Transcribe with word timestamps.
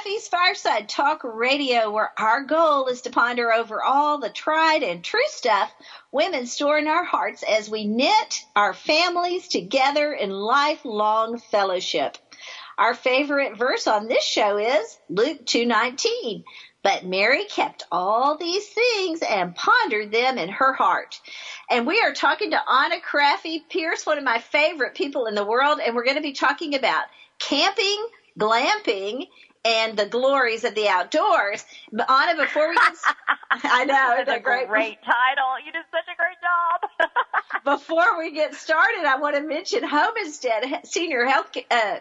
Krafve's 0.00 0.28
Fireside 0.28 0.88
Talk 0.88 1.20
Radio, 1.24 1.90
where 1.90 2.12
our 2.18 2.42
goal 2.42 2.86
is 2.86 3.02
to 3.02 3.10
ponder 3.10 3.52
over 3.52 3.82
all 3.82 4.18
the 4.18 4.30
tried 4.30 4.82
and 4.82 5.02
true 5.02 5.20
stuff 5.26 5.70
women 6.10 6.46
store 6.46 6.78
in 6.78 6.86
our 6.86 7.04
hearts 7.04 7.42
as 7.42 7.68
we 7.68 7.86
knit 7.86 8.44
our 8.56 8.72
families 8.72 9.48
together 9.48 10.12
in 10.12 10.30
lifelong 10.30 11.38
fellowship. 11.38 12.16
Our 12.78 12.94
favorite 12.94 13.58
verse 13.58 13.86
on 13.86 14.08
this 14.08 14.24
show 14.24 14.56
is 14.56 14.98
Luke 15.08 15.44
2:19. 15.44 16.44
But 16.82 17.04
Mary 17.04 17.44
kept 17.44 17.82
all 17.92 18.38
these 18.38 18.66
things 18.66 19.20
and 19.20 19.54
pondered 19.54 20.12
them 20.12 20.38
in 20.38 20.48
her 20.48 20.72
heart. 20.72 21.20
And 21.68 21.86
we 21.86 22.00
are 22.00 22.14
talking 22.14 22.52
to 22.52 22.70
Anna 22.70 23.00
Krafve 23.00 23.68
Pierce, 23.68 24.06
one 24.06 24.16
of 24.16 24.24
my 24.24 24.38
favorite 24.38 24.94
people 24.94 25.26
in 25.26 25.34
the 25.34 25.44
world, 25.44 25.78
and 25.78 25.94
we're 25.94 26.04
going 26.04 26.16
to 26.16 26.22
be 26.22 26.32
talking 26.32 26.74
about 26.74 27.04
camping, 27.38 28.06
glamping, 28.38 29.26
and 29.64 29.96
the 29.96 30.06
glories 30.06 30.64
of 30.64 30.74
the 30.74 30.88
outdoors. 30.88 31.64
But 31.92 32.10
Anna, 32.10 32.42
before 32.42 32.68
we 32.68 32.74
get, 32.76 32.94
I 33.50 33.84
know 33.84 34.16
it's 34.18 34.30
a 34.30 34.40
great, 34.40 34.68
great 34.68 34.98
title. 35.02 35.64
You 35.64 35.72
did 35.72 35.84
such 35.90 36.06
a 36.12 36.16
great 36.16 36.38
job. 36.40 37.10
before 37.78 38.18
we 38.18 38.32
get 38.32 38.54
started, 38.54 39.04
I 39.04 39.16
want 39.18 39.36
to 39.36 39.42
mention 39.42 39.82
Home 39.82 40.14
Instead 40.24 40.80
Senior 40.84 41.24
Health 41.24 41.56
uh, 41.70 41.96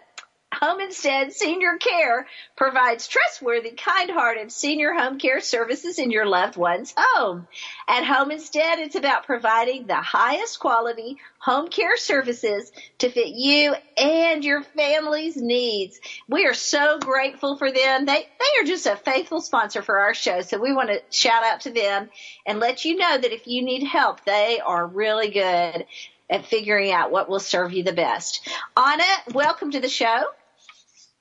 Home 0.55 0.81
Instead 0.81 1.31
Senior 1.31 1.77
Care 1.77 2.27
provides 2.55 3.07
trustworthy, 3.07 3.71
kind-hearted 3.71 4.51
senior 4.51 4.93
home 4.93 5.19
care 5.19 5.41
services 5.41 5.99
in 5.99 6.09
your 6.09 6.25
loved 6.25 6.57
one's 6.57 6.93
home. 6.97 7.47
At 7.87 8.03
Home 8.03 8.31
Instead, 8.31 8.79
it's 8.79 8.95
about 8.95 9.27
providing 9.27 9.85
the 9.85 9.95
highest 9.95 10.59
quality 10.59 11.17
home 11.37 11.67
care 11.67 11.97
services 11.97 12.71
to 12.97 13.09
fit 13.09 13.27
you 13.27 13.75
and 13.97 14.43
your 14.43 14.63
family's 14.63 15.37
needs. 15.37 15.99
We 16.27 16.47
are 16.47 16.55
so 16.55 16.97
grateful 16.97 17.55
for 17.55 17.71
them. 17.71 18.05
They, 18.05 18.27
they 18.39 18.61
are 18.61 18.65
just 18.65 18.87
a 18.87 18.95
faithful 18.95 19.41
sponsor 19.41 19.83
for 19.83 19.99
our 19.99 20.15
show. 20.15 20.41
So 20.41 20.59
we 20.59 20.73
want 20.73 20.89
to 20.89 21.01
shout 21.11 21.43
out 21.43 21.61
to 21.61 21.71
them 21.71 22.09
and 22.45 22.59
let 22.59 22.85
you 22.85 22.95
know 22.97 23.17
that 23.17 23.31
if 23.31 23.45
you 23.47 23.63
need 23.63 23.83
help, 23.83 24.25
they 24.25 24.59
are 24.59 24.85
really 24.85 25.29
good 25.29 25.85
at 26.29 26.45
figuring 26.47 26.91
out 26.91 27.11
what 27.11 27.29
will 27.29 27.39
serve 27.39 27.71
you 27.71 27.83
the 27.83 27.93
best. 27.93 28.49
Anna, 28.75 29.03
welcome 29.33 29.71
to 29.71 29.79
the 29.79 29.89
show. 29.89 30.25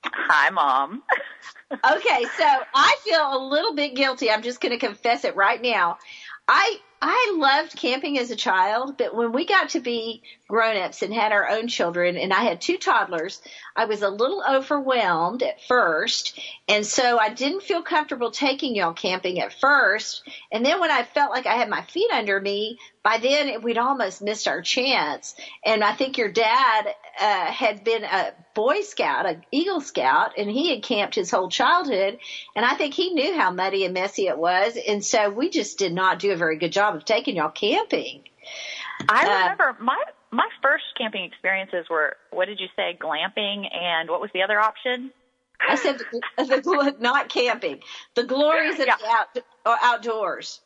Hi, 0.04 0.50
Mom. 0.50 1.02
okay, 1.72 2.24
so 2.36 2.46
I 2.74 2.96
feel 3.04 3.36
a 3.36 3.48
little 3.48 3.74
bit 3.74 3.94
guilty. 3.94 4.30
I'm 4.30 4.42
just 4.42 4.60
going 4.60 4.78
to 4.78 4.86
confess 4.86 5.24
it 5.24 5.36
right 5.36 5.60
now. 5.60 5.98
I 6.46 6.78
I 7.00 7.36
loved 7.38 7.77
camping 7.77 8.18
as 8.18 8.30
a 8.30 8.36
child, 8.36 8.96
but 8.96 9.14
when 9.14 9.32
we 9.32 9.46
got 9.46 9.70
to 9.70 9.80
be 9.80 10.23
grown-ups 10.48 11.02
and 11.02 11.14
had 11.14 11.30
our 11.30 11.48
own 11.48 11.68
children 11.68 12.17
and 12.17 12.33
I 12.33 12.40
had 12.40 12.61
two 12.61 12.78
toddlers, 12.78 13.40
I 13.77 13.84
was 13.84 14.02
a 14.02 14.08
little 14.08 14.42
overwhelmed 14.48 15.42
at 15.42 15.62
first. 15.62 16.40
And 16.68 16.84
so 16.84 17.18
I 17.18 17.30
didn't 17.30 17.62
feel 17.62 17.83
comfortable 17.83 18.30
taking 18.30 18.77
y'all 18.77 18.92
camping 18.92 19.40
at 19.40 19.55
first. 19.55 20.29
And 20.52 20.64
then 20.64 20.80
when 20.80 20.90
I 20.90 21.02
felt 21.02 21.30
like 21.30 21.46
I 21.46 21.55
had 21.55 21.70
my 21.70 21.83
feet 21.83 22.11
under 22.12 22.39
me, 22.39 22.79
by 23.02 23.17
then 23.17 23.62
we'd 23.62 23.79
almost 23.79 24.20
missed 24.20 24.46
our 24.46 24.61
chance. 24.61 25.34
And 25.64 25.83
I 25.83 25.95
think 25.95 26.18
your 26.18 26.30
dad 26.30 26.89
uh, 27.18 27.46
had 27.46 27.84
been 27.84 28.05
a 28.05 28.33
Boy 28.55 28.83
Scout, 28.83 29.27
an 29.27 29.45
Eagle 29.51 29.80
Scout, 29.80 30.33
and 30.36 30.51
he 30.51 30.70
had 30.70 30.83
camped 30.83 31.14
his 31.14 31.30
whole 31.30 31.48
childhood. 31.48 32.18
And 32.55 32.67
I 32.67 32.74
think 32.74 32.92
he 32.92 33.14
knew 33.14 33.35
how 33.35 33.50
muddy 33.50 33.86
and 33.86 33.95
messy 33.95 34.27
it 34.27 34.36
was. 34.36 34.77
And 34.77 35.02
so 35.02 35.30
we 35.30 35.48
just 35.48 35.79
did 35.79 35.95
not 35.95 36.18
do 36.18 36.33
a 36.33 36.36
very 36.36 36.58
good 36.58 36.73
job 36.73 36.95
of 36.96 37.06
taking 37.06 37.36
y'all 37.36 37.50
camping. 37.50 38.24
I 39.08 39.24
uh, 39.24 39.39
remember 39.40 39.77
my 39.80 40.02
my 40.30 40.48
first 40.62 40.85
camping 40.98 41.24
experiences 41.24 41.86
were 41.89 42.17
what 42.30 42.46
did 42.46 42.61
you 42.61 42.67
say, 42.77 42.98
glamping, 43.00 43.64
and 43.74 44.11
what 44.11 44.20
was 44.20 44.30
the 44.35 44.42
other 44.42 44.61
option? 44.61 45.12
I 45.61 45.77
said 45.77 45.98
the, 45.98 46.20
the 46.45 46.96
not 47.01 47.29
camping, 47.29 47.80
the 48.14 48.24
glories 48.24 48.79
of 48.79 48.86
yeah. 48.86 48.96
the 49.35 49.42
out, 49.67 49.79
outdoors. 49.83 50.61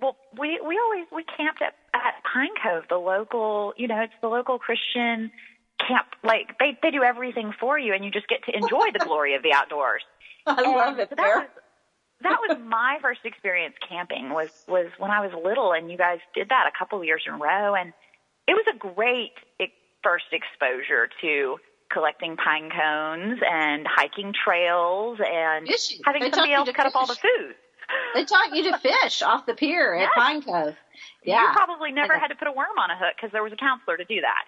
Well, 0.00 0.16
we 0.38 0.60
we 0.64 0.78
always 0.78 1.06
we 1.12 1.24
camped 1.36 1.60
at 1.62 1.74
at 1.94 2.22
Pine 2.32 2.50
Cove, 2.62 2.84
the 2.88 2.98
local, 2.98 3.74
you 3.76 3.88
know, 3.88 4.00
it's 4.00 4.12
the 4.22 4.28
local 4.28 4.58
Christian 4.58 5.30
camp. 5.80 6.06
Like 6.22 6.56
they 6.58 6.78
they 6.82 6.90
do 6.90 7.02
everything 7.02 7.52
for 7.58 7.78
you, 7.78 7.94
and 7.94 8.04
you 8.04 8.10
just 8.10 8.28
get 8.28 8.44
to 8.44 8.54
enjoy 8.54 8.92
the 8.92 9.04
glory 9.04 9.34
of 9.34 9.42
the 9.42 9.52
outdoors. 9.52 10.02
I 10.46 10.62
and 10.62 10.72
love 10.72 10.98
it. 10.98 11.08
So 11.10 11.16
that 11.16 11.36
was 11.36 11.48
that 12.20 12.38
was 12.48 12.58
my 12.64 12.98
first 13.02 13.20
experience 13.24 13.74
camping 13.88 14.30
was 14.30 14.50
was 14.68 14.86
when 14.98 15.10
I 15.10 15.20
was 15.20 15.32
little, 15.44 15.72
and 15.72 15.90
you 15.90 15.98
guys 15.98 16.20
did 16.34 16.50
that 16.50 16.70
a 16.72 16.78
couple 16.78 16.98
of 16.98 17.04
years 17.04 17.22
in 17.26 17.34
a 17.34 17.38
row, 17.38 17.74
and 17.74 17.92
it 18.46 18.52
was 18.52 18.64
a 18.72 18.76
great 18.76 19.32
first 20.02 20.26
exposure 20.32 21.08
to 21.20 21.58
collecting 21.90 22.36
pine 22.36 22.70
cones 22.70 23.40
and 23.48 23.86
hiking 23.88 24.32
trails 24.44 25.18
and 25.24 25.66
Fishing. 25.66 26.00
having 26.04 26.22
they 26.22 26.30
somebody 26.30 26.52
else 26.52 26.68
to 26.68 26.74
cut 26.74 26.84
fish. 26.84 26.94
up 26.94 27.00
all 27.00 27.06
the 27.06 27.16
food. 27.16 27.54
They 28.14 28.24
taught 28.24 28.54
you 28.54 28.70
to 28.70 28.78
fish 29.02 29.22
off 29.22 29.46
the 29.46 29.54
pier 29.54 29.96
yes. 29.96 30.10
at 30.14 30.20
Pine 30.20 30.42
Cove. 30.42 30.74
Yeah. 31.24 31.42
You 31.42 31.48
probably 31.52 31.92
never 31.92 32.18
had 32.18 32.28
to 32.28 32.34
put 32.34 32.48
a 32.48 32.52
worm 32.52 32.78
on 32.78 32.90
a 32.90 32.96
hook 32.96 33.14
because 33.16 33.32
there 33.32 33.42
was 33.42 33.52
a 33.52 33.56
counselor 33.56 33.96
to 33.96 34.04
do 34.04 34.20
that. 34.20 34.44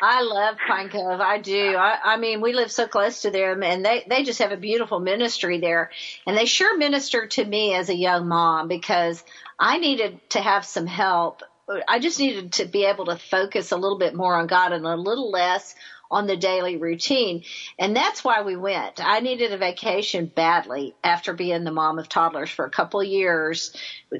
I 0.00 0.22
love 0.22 0.56
Pine 0.66 0.90
Cove. 0.90 1.20
I 1.20 1.38
do. 1.38 1.74
I, 1.76 1.98
I 2.04 2.16
mean, 2.18 2.40
we 2.40 2.52
live 2.52 2.70
so 2.70 2.86
close 2.86 3.22
to 3.22 3.30
them 3.30 3.62
and 3.62 3.84
they, 3.84 4.04
they 4.08 4.22
just 4.22 4.38
have 4.38 4.52
a 4.52 4.56
beautiful 4.56 5.00
ministry 5.00 5.58
there. 5.58 5.90
And 6.26 6.36
they 6.36 6.44
sure 6.44 6.76
ministered 6.76 7.32
to 7.32 7.44
me 7.44 7.74
as 7.74 7.88
a 7.88 7.96
young 7.96 8.28
mom 8.28 8.68
because 8.68 9.24
I 9.58 9.78
needed 9.78 10.20
to 10.30 10.40
have 10.40 10.64
some 10.64 10.86
help. 10.86 11.42
I 11.86 11.98
just 11.98 12.18
needed 12.18 12.52
to 12.54 12.64
be 12.64 12.84
able 12.84 13.06
to 13.06 13.16
focus 13.16 13.72
a 13.72 13.76
little 13.76 13.98
bit 13.98 14.14
more 14.14 14.36
on 14.36 14.46
God 14.46 14.72
and 14.72 14.86
a 14.86 14.96
little 14.96 15.30
less 15.30 15.74
on 16.10 16.26
the 16.26 16.36
daily 16.36 16.76
routine. 16.76 17.44
And 17.78 17.94
that's 17.94 18.24
why 18.24 18.42
we 18.42 18.56
went. 18.56 19.00
I 19.04 19.20
needed 19.20 19.52
a 19.52 19.58
vacation 19.58 20.26
badly 20.26 20.94
after 21.04 21.32
being 21.32 21.64
the 21.64 21.70
mom 21.70 21.98
of 21.98 22.08
toddlers 22.08 22.50
for 22.50 22.64
a 22.64 22.70
couple 22.70 23.00
of 23.00 23.06
years. 23.06 23.76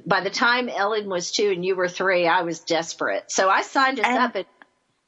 By 0.06 0.20
the 0.20 0.30
time 0.30 0.68
Ellen 0.68 1.08
was 1.08 1.32
two 1.32 1.50
and 1.50 1.64
you 1.64 1.76
were 1.76 1.88
three, 1.88 2.26
I 2.26 2.42
was 2.42 2.60
desperate. 2.60 3.30
So 3.30 3.48
I 3.48 3.62
signed 3.62 4.00
us 4.00 4.06
and, 4.06 4.18
up 4.18 4.34
and, 4.34 4.46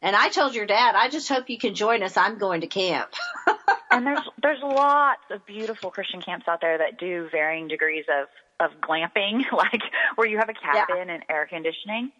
and 0.02 0.16
I 0.16 0.30
told 0.30 0.54
your 0.54 0.66
dad, 0.66 0.94
I 0.94 1.08
just 1.08 1.28
hope 1.28 1.50
you 1.50 1.58
can 1.58 1.74
join 1.74 2.02
us. 2.02 2.16
I'm 2.16 2.38
going 2.38 2.62
to 2.62 2.66
camp. 2.66 3.10
and 3.90 4.06
there's, 4.06 4.20
there's 4.42 4.62
lots 4.62 5.22
of 5.30 5.44
beautiful 5.44 5.90
Christian 5.90 6.22
camps 6.22 6.48
out 6.48 6.60
there 6.62 6.78
that 6.78 6.98
do 6.98 7.28
varying 7.30 7.68
degrees 7.68 8.06
of, 8.08 8.28
of 8.58 8.80
glamping, 8.80 9.42
like 9.52 9.82
where 10.14 10.26
you 10.26 10.38
have 10.38 10.48
a 10.48 10.54
cabin 10.54 11.08
yeah. 11.08 11.14
and 11.14 11.24
air 11.28 11.46
conditioning. 11.46 12.12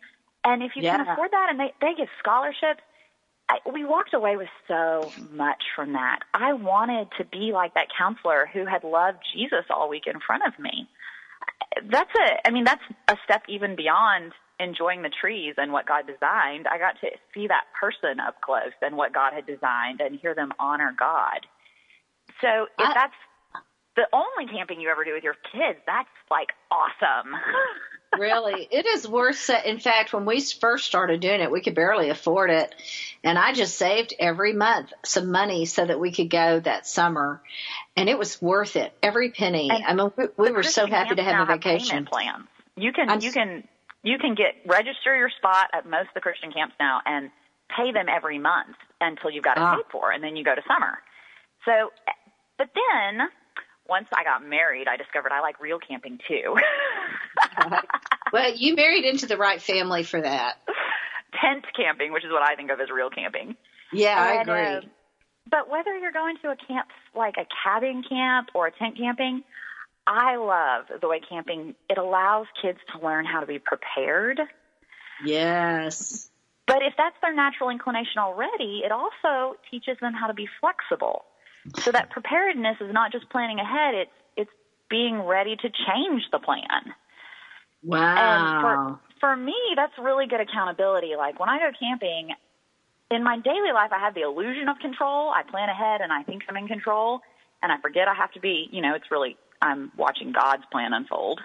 And 0.45 0.63
if 0.63 0.73
you 0.75 0.83
yeah. 0.83 0.97
can 0.97 1.09
afford 1.09 1.31
that 1.33 1.49
and 1.51 1.61
they, 1.61 1.73
they 1.81 1.95
give 1.95 2.09
scholarships, 2.19 2.83
we 3.73 3.85
walked 3.85 4.15
away 4.15 4.37
with 4.37 4.49
so 4.69 5.13
much 5.33 5.63
from 5.75 5.93
that. 5.95 6.21
I 6.35 6.53
wanted 6.53 7.09
to 7.19 7.25
be 7.25 7.53
like 7.53 7.75
that 7.75 7.89
counselor 7.97 8.49
who 8.53 8.67
had 8.67 8.85
loved 8.85 9.19
Jesus 9.35 9.65
all 9.71 9.89
week 9.89 10.07
in 10.07 10.21
front 10.21 10.43
of 10.47 10.59
me. 10.59 10.89
That's 11.91 12.11
a, 12.15 12.47
I 12.47 12.51
mean, 12.51 12.65
that's 12.65 12.83
a 13.09 13.17
step 13.25 13.43
even 13.49 13.77
beyond 13.77 14.33
enjoying 14.59 15.03
the 15.03 15.11
trees 15.11 15.55
and 15.57 15.73
what 15.73 15.87
God 15.87 16.07
designed. 16.07 16.67
I 16.67 16.79
got 16.79 17.01
to 17.01 17.09
see 17.33 17.47
that 17.49 17.65
person 17.79 18.21
up 18.21 18.41
close 18.43 18.77
and 18.83 18.97
what 18.97 19.15
God 19.15 19.33
had 19.33 19.47
designed 19.47 20.01
and 20.01 20.19
hear 20.21 20.35
them 20.35 20.53
honor 20.59 20.95
God. 20.99 21.47
So 22.41 22.67
if 22.79 22.89
I, 22.89 22.93
that's 22.95 23.15
the 23.97 24.07
only 24.13 24.53
camping 24.53 24.81
you 24.81 24.91
ever 24.91 25.05
do 25.05 25.15
with 25.15 25.25
your 25.25 25.37
kids, 25.53 25.79
that's 25.87 26.09
like 26.31 26.49
awesome. 26.71 27.33
really, 28.19 28.67
it 28.71 28.87
is 28.87 29.07
worth 29.07 29.51
it. 29.51 29.65
In 29.65 29.79
fact, 29.79 30.13
when 30.13 30.25
we 30.25 30.41
first 30.41 30.87
started 30.87 31.21
doing 31.21 31.41
it, 31.41 31.51
we 31.51 31.61
could 31.61 31.75
barely 31.75 32.11
afford 32.11 32.51
it. 32.51 32.75
And 33.23 33.39
I 33.39 33.53
just 33.53 33.77
saved 33.77 34.15
every 34.19 34.53
month 34.53 34.93
some 35.05 35.31
money 35.31 35.67
so 35.67 35.85
that 35.85 36.01
we 36.01 36.13
could 36.13 36.31
go 36.31 36.61
that 36.61 36.87
summer. 36.87 37.41
And 37.97 38.09
it 38.09 38.19
was 38.19 38.41
worth 38.41 38.77
it. 38.77 38.93
Every 39.03 39.31
penny. 39.31 39.71
And 39.71 39.85
I 39.85 39.95
mean, 39.95 40.13
we, 40.17 40.25
we 40.37 40.51
were 40.53 40.63
so 40.63 40.87
happy 40.87 41.15
to 41.15 41.23
have 41.23 41.49
a 41.49 41.53
vacation. 41.53 42.07
Plans. 42.07 42.47
You 42.77 42.93
can, 42.93 43.11
I'm, 43.11 43.21
you 43.21 43.33
can, 43.33 43.69
you 44.03 44.19
can 44.19 44.35
get, 44.35 44.55
register 44.67 45.17
your 45.17 45.31
spot 45.37 45.69
at 45.75 45.85
most 45.85 46.09
of 46.09 46.15
the 46.15 46.21
Christian 46.21 46.53
camps 46.53 46.75
now 46.81 47.01
and 47.05 47.31
pay 47.77 47.93
them 47.93 48.07
every 48.09 48.39
month 48.39 48.77
until 49.01 49.31
you've 49.31 49.45
got 49.45 49.57
it 49.57 49.63
ah. 49.63 49.77
paid 49.77 49.85
for. 49.93 50.11
And 50.11 50.23
then 50.25 50.37
you 50.37 50.45
go 50.45 50.55
to 50.55 50.63
summer. 50.67 50.99
So, 51.65 51.91
but 52.59 52.69
then 52.75 53.29
once 53.89 54.07
I 54.15 54.25
got 54.25 54.47
married, 54.47 54.87
I 54.89 54.97
discovered 54.97 55.33
I 55.33 55.41
like 55.41 55.61
real 55.61 55.79
camping 55.79 56.19
too. 56.27 56.57
well, 58.33 58.55
you 58.55 58.75
married 58.75 59.05
into 59.05 59.27
the 59.27 59.37
right 59.37 59.61
family 59.61 60.03
for 60.03 60.21
that. 60.21 60.57
Tent 61.41 61.65
camping, 61.77 62.13
which 62.13 62.25
is 62.25 62.31
what 62.31 62.43
I 62.43 62.57
think 62.57 62.71
of 62.71 62.81
as 62.81 62.91
real 62.91 63.11
camping. 63.11 63.57
Yeah, 63.93 64.17
I 64.19 64.43
agree. 64.43 64.77
uh, 64.77 64.81
but 65.51 65.69
whether 65.69 65.97
you're 65.97 66.13
going 66.13 66.37
to 66.43 66.51
a 66.51 66.57
camp 66.57 66.89
like 67.15 67.35
a 67.39 67.47
cabin 67.65 68.05
camp 68.09 68.49
or 68.55 68.69
a 68.69 68.73
tent 68.73 68.97
camping, 68.97 69.43
I 70.07 70.37
love 70.37 71.01
the 71.01 71.09
way 71.09 71.21
camping 71.21 71.75
it 71.89 71.99
allows 71.99 72.47
kids 72.61 72.79
to 72.93 73.05
learn 73.05 73.25
how 73.25 73.41
to 73.41 73.47
be 73.47 73.59
prepared. 73.59 74.41
yes. 75.25 76.29
But 76.67 76.83
if 76.83 76.95
that's 76.97 77.17
their 77.21 77.35
natural 77.35 77.71
inclination 77.71 78.19
already, 78.19 78.83
it 78.85 78.93
also 78.93 79.57
teaches 79.71 79.97
them 80.01 80.13
how 80.15 80.29
to 80.29 80.35
be 80.35 80.49
flexible. 80.61 81.25
So 81.81 81.91
that 81.91 82.11
preparedness 82.11 82.77
is 82.81 82.93
not 82.93 83.13
just 83.13 83.29
planning 83.29 83.59
ahead, 83.59 83.95
it's 83.95 84.11
it's 84.37 84.51
being 84.89 85.21
ready 85.21 85.57
to 85.57 85.69
change 85.69 86.23
the 86.33 86.39
plan. 86.39 86.95
Wow. 87.83 88.17
And 88.17 88.63
for 88.63 89.01
for 89.21 89.37
me, 89.37 89.55
that's 89.77 89.93
really 89.99 90.27
good 90.27 90.41
accountability. 90.41 91.13
Like 91.17 91.39
when 91.39 91.49
I 91.49 91.59
go 91.59 91.71
camping, 91.79 92.31
in 93.11 93.23
my 93.25 93.39
daily 93.39 93.73
life, 93.75 93.91
I 93.93 93.99
have 93.99 94.15
the 94.15 94.23
illusion 94.23 94.69
of 94.69 94.79
control. 94.79 95.31
I 95.31 95.43
plan 95.43 95.69
ahead 95.69 96.01
and 96.01 96.13
I 96.13 96.23
think 96.23 96.43
I'm 96.49 96.57
in 96.57 96.69
control, 96.69 97.21
and 97.63 97.73
I 97.73 97.81
forget 97.81 98.09
I 98.09 98.15
have 98.15 98.33
to 98.33 98.41
be. 98.41 98.69
You 98.71 98.83
know, 98.83 98.95
it's 98.95 99.11
really 99.11 99.37
I'm 99.61 99.93
watching 99.97 100.33
God's 100.33 100.65
plan 100.71 100.93
unfold. 100.93 101.41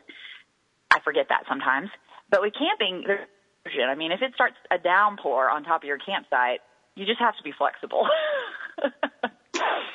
I 0.91 0.99
forget 1.01 1.27
that 1.29 1.43
sometimes. 1.47 1.89
But 2.29 2.41
with 2.41 2.53
camping, 2.53 3.03
there's. 3.05 3.27
I 3.65 3.95
mean, 3.95 4.11
if 4.11 4.21
it 4.21 4.31
starts 4.35 4.55
a 4.69 4.77
downpour 4.77 5.49
on 5.49 5.63
top 5.63 5.81
of 5.81 5.87
your 5.87 5.97
campsite, 5.97 6.59
you 6.95 7.03
just 7.05 7.19
have 7.19 7.35
to 7.37 7.43
be 7.43 7.51
flexible. 7.51 8.07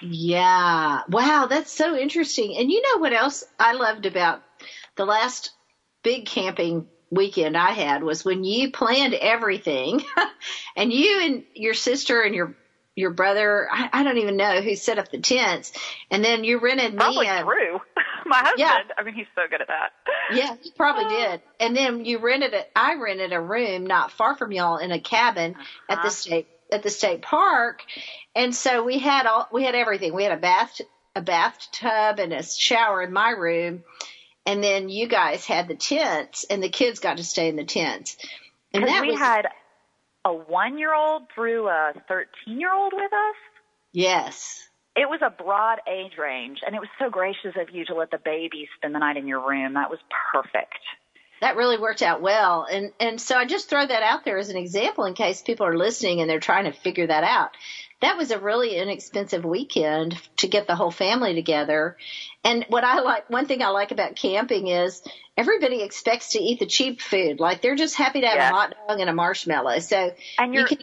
Yeah. 0.03 1.03
Wow, 1.09 1.47
that's 1.49 1.73
so 1.73 1.97
interesting. 1.97 2.57
And 2.57 2.71
you 2.71 2.81
know 2.83 3.01
what 3.01 3.13
else 3.13 3.45
I 3.59 3.73
loved 3.73 4.07
about 4.07 4.43
the 4.97 5.05
last 5.05 5.51
big 6.03 6.27
camping 6.27 6.87
weekend 7.11 7.57
I 7.57 7.71
had 7.73 8.03
was 8.03 8.25
when 8.25 8.45
you 8.45 8.71
planned 8.71 9.15
everything 9.15 10.01
and 10.77 10.93
you 10.93 11.21
and 11.23 11.45
your 11.55 11.75
sister 11.75 12.23
and 12.23 12.35
your 12.35 12.55
your 12.97 13.11
brother, 13.11 13.69
I, 13.71 13.89
I 13.93 14.03
don't 14.03 14.19
even 14.19 14.37
know 14.37 14.61
who 14.61 14.75
set 14.75 14.99
up 14.99 15.09
the 15.11 15.21
tents, 15.21 15.73
and 16.11 16.25
then 16.25 16.45
you 16.45 16.59
rented 16.59 16.97
Probably 16.97 17.27
me 17.27 17.31
a 17.33 17.43
Drew, 17.45 17.81
my 18.27 18.39
husband. 18.39 18.59
Yeah. 18.59 18.83
I 18.99 19.03
mean, 19.05 19.15
he's 19.15 19.27
so 19.35 19.43
good 19.49 19.61
at 19.61 19.69
that. 19.69 19.93
Yeah, 20.37 20.55
he 20.61 20.73
probably 20.77 21.05
did. 21.05 21.41
And 21.61 21.75
then 21.75 22.05
you 22.05 22.19
rented 22.19 22.53
it. 22.53 22.67
I 22.75 22.97
rented 22.97 23.33
a 23.33 23.41
room 23.41 23.87
not 23.87 24.11
far 24.13 24.37
from 24.37 24.53
y'all 24.53 24.77
in 24.79 24.91
a 24.93 25.01
cabin 25.01 25.55
at 25.89 25.99
Uh-huh. 25.99 26.09
the 26.09 26.11
state 26.11 26.49
at 26.73 26.83
the 26.83 26.91
state 26.91 27.23
park, 27.23 27.85
and 28.35 28.55
so 28.55 28.83
we 28.83 28.99
had 28.99 29.27
all 29.27 29.49
we 29.53 29.65
had 29.65 29.75
everything. 29.77 30.13
We 30.13 30.25
had 30.25 30.33
a 30.33 30.37
bath 30.41 30.81
a 31.15 31.23
bathtub 31.23 32.19
and 32.19 32.33
a 32.33 32.43
shower 32.45 33.03
in 33.03 33.13
my 33.13 33.31
room, 33.31 33.83
and 34.47 34.63
then 34.63 34.89
you 34.89 35.07
guys 35.09 35.45
had 35.45 35.69
the 35.69 35.77
tents, 35.77 36.45
and 36.49 36.63
the 36.63 36.69
kids 36.69 37.01
got 37.01 37.19
to 37.19 37.25
stay 37.25 37.49
in 37.49 37.57
the 37.57 37.65
tents. 37.65 38.17
And 38.73 38.87
that 38.87 39.03
we 39.03 39.11
was 39.11 39.19
had 39.19 39.47
a 40.25 40.33
one-year-old 40.33 41.23
through 41.35 41.69
a 41.69 41.93
13-year-old 42.11 42.93
with 42.95 43.13
us. 43.13 43.37
yes. 43.93 44.67
It 44.97 45.09
was 45.09 45.21
a 45.23 45.31
broad 45.31 45.79
age 45.89 46.19
range, 46.19 46.59
and 46.67 46.75
it 46.75 46.81
was 46.81 46.89
so 46.99 47.11
gracious 47.11 47.55
of 47.57 47.71
you 47.75 47.85
to 47.87 47.95
let 47.95 48.11
the 48.11 48.19
baby 48.19 48.69
spend 48.77 48.93
the 48.95 48.99
night 48.99 49.17
in 49.17 49.29
your 49.29 49.49
room. 49.49 49.75
That 49.75 49.89
was 49.89 50.01
perfect. 50.33 50.81
that 51.41 51.57
really 51.57 51.79
worked 51.79 52.03
out 52.03 52.21
well. 52.21 52.67
And 52.71 52.93
and 52.99 53.21
so 53.21 53.37
I 53.37 53.45
just 53.47 53.71
throw 53.71 53.87
that 53.87 54.03
out 54.03 54.25
there 54.25 54.37
as 54.37 54.49
an 54.51 54.57
example 54.57 55.05
in 55.05 55.15
case 55.15 55.43
people 55.43 55.65
are 55.65 55.77
listening 55.77 56.21
and 56.21 56.29
they're 56.29 56.41
trying 56.41 56.65
to 56.65 56.73
figure 56.73 57.07
that 57.07 57.25
out. 57.25 57.51
That 58.01 58.17
was 58.17 58.31
a 58.31 58.39
really 58.39 58.77
inexpensive 58.77 59.45
weekend 59.45 60.17
to 60.39 60.49
get 60.49 60.67
the 60.67 60.75
whole 60.75 60.91
family 60.91 61.35
together. 61.35 61.97
And 62.43 62.65
what 62.69 62.83
I 62.83 63.01
like, 63.01 63.29
one 63.29 63.47
thing 63.47 63.63
I 63.63 63.69
like 63.69 63.91
about 63.91 64.17
camping 64.17 64.69
is 64.69 65.03
everybody 65.37 65.83
expects 65.83 66.31
to 66.31 66.39
eat 66.39 66.61
the 66.61 66.67
cheap 66.67 67.03
food. 67.03 67.41
Like 67.41 67.61
they're 67.61 67.77
just 67.77 67.97
happy 67.97 68.23
to 68.23 68.27
have 68.27 68.39
a 68.39 68.55
hot 68.55 68.75
dog 68.89 69.01
and 69.01 69.11
a 69.11 69.13
marshmallow. 69.13 69.81
So 69.81 70.13
And 70.39 70.55
you 70.55 70.61
you're 70.61 70.69
can, 70.69 70.79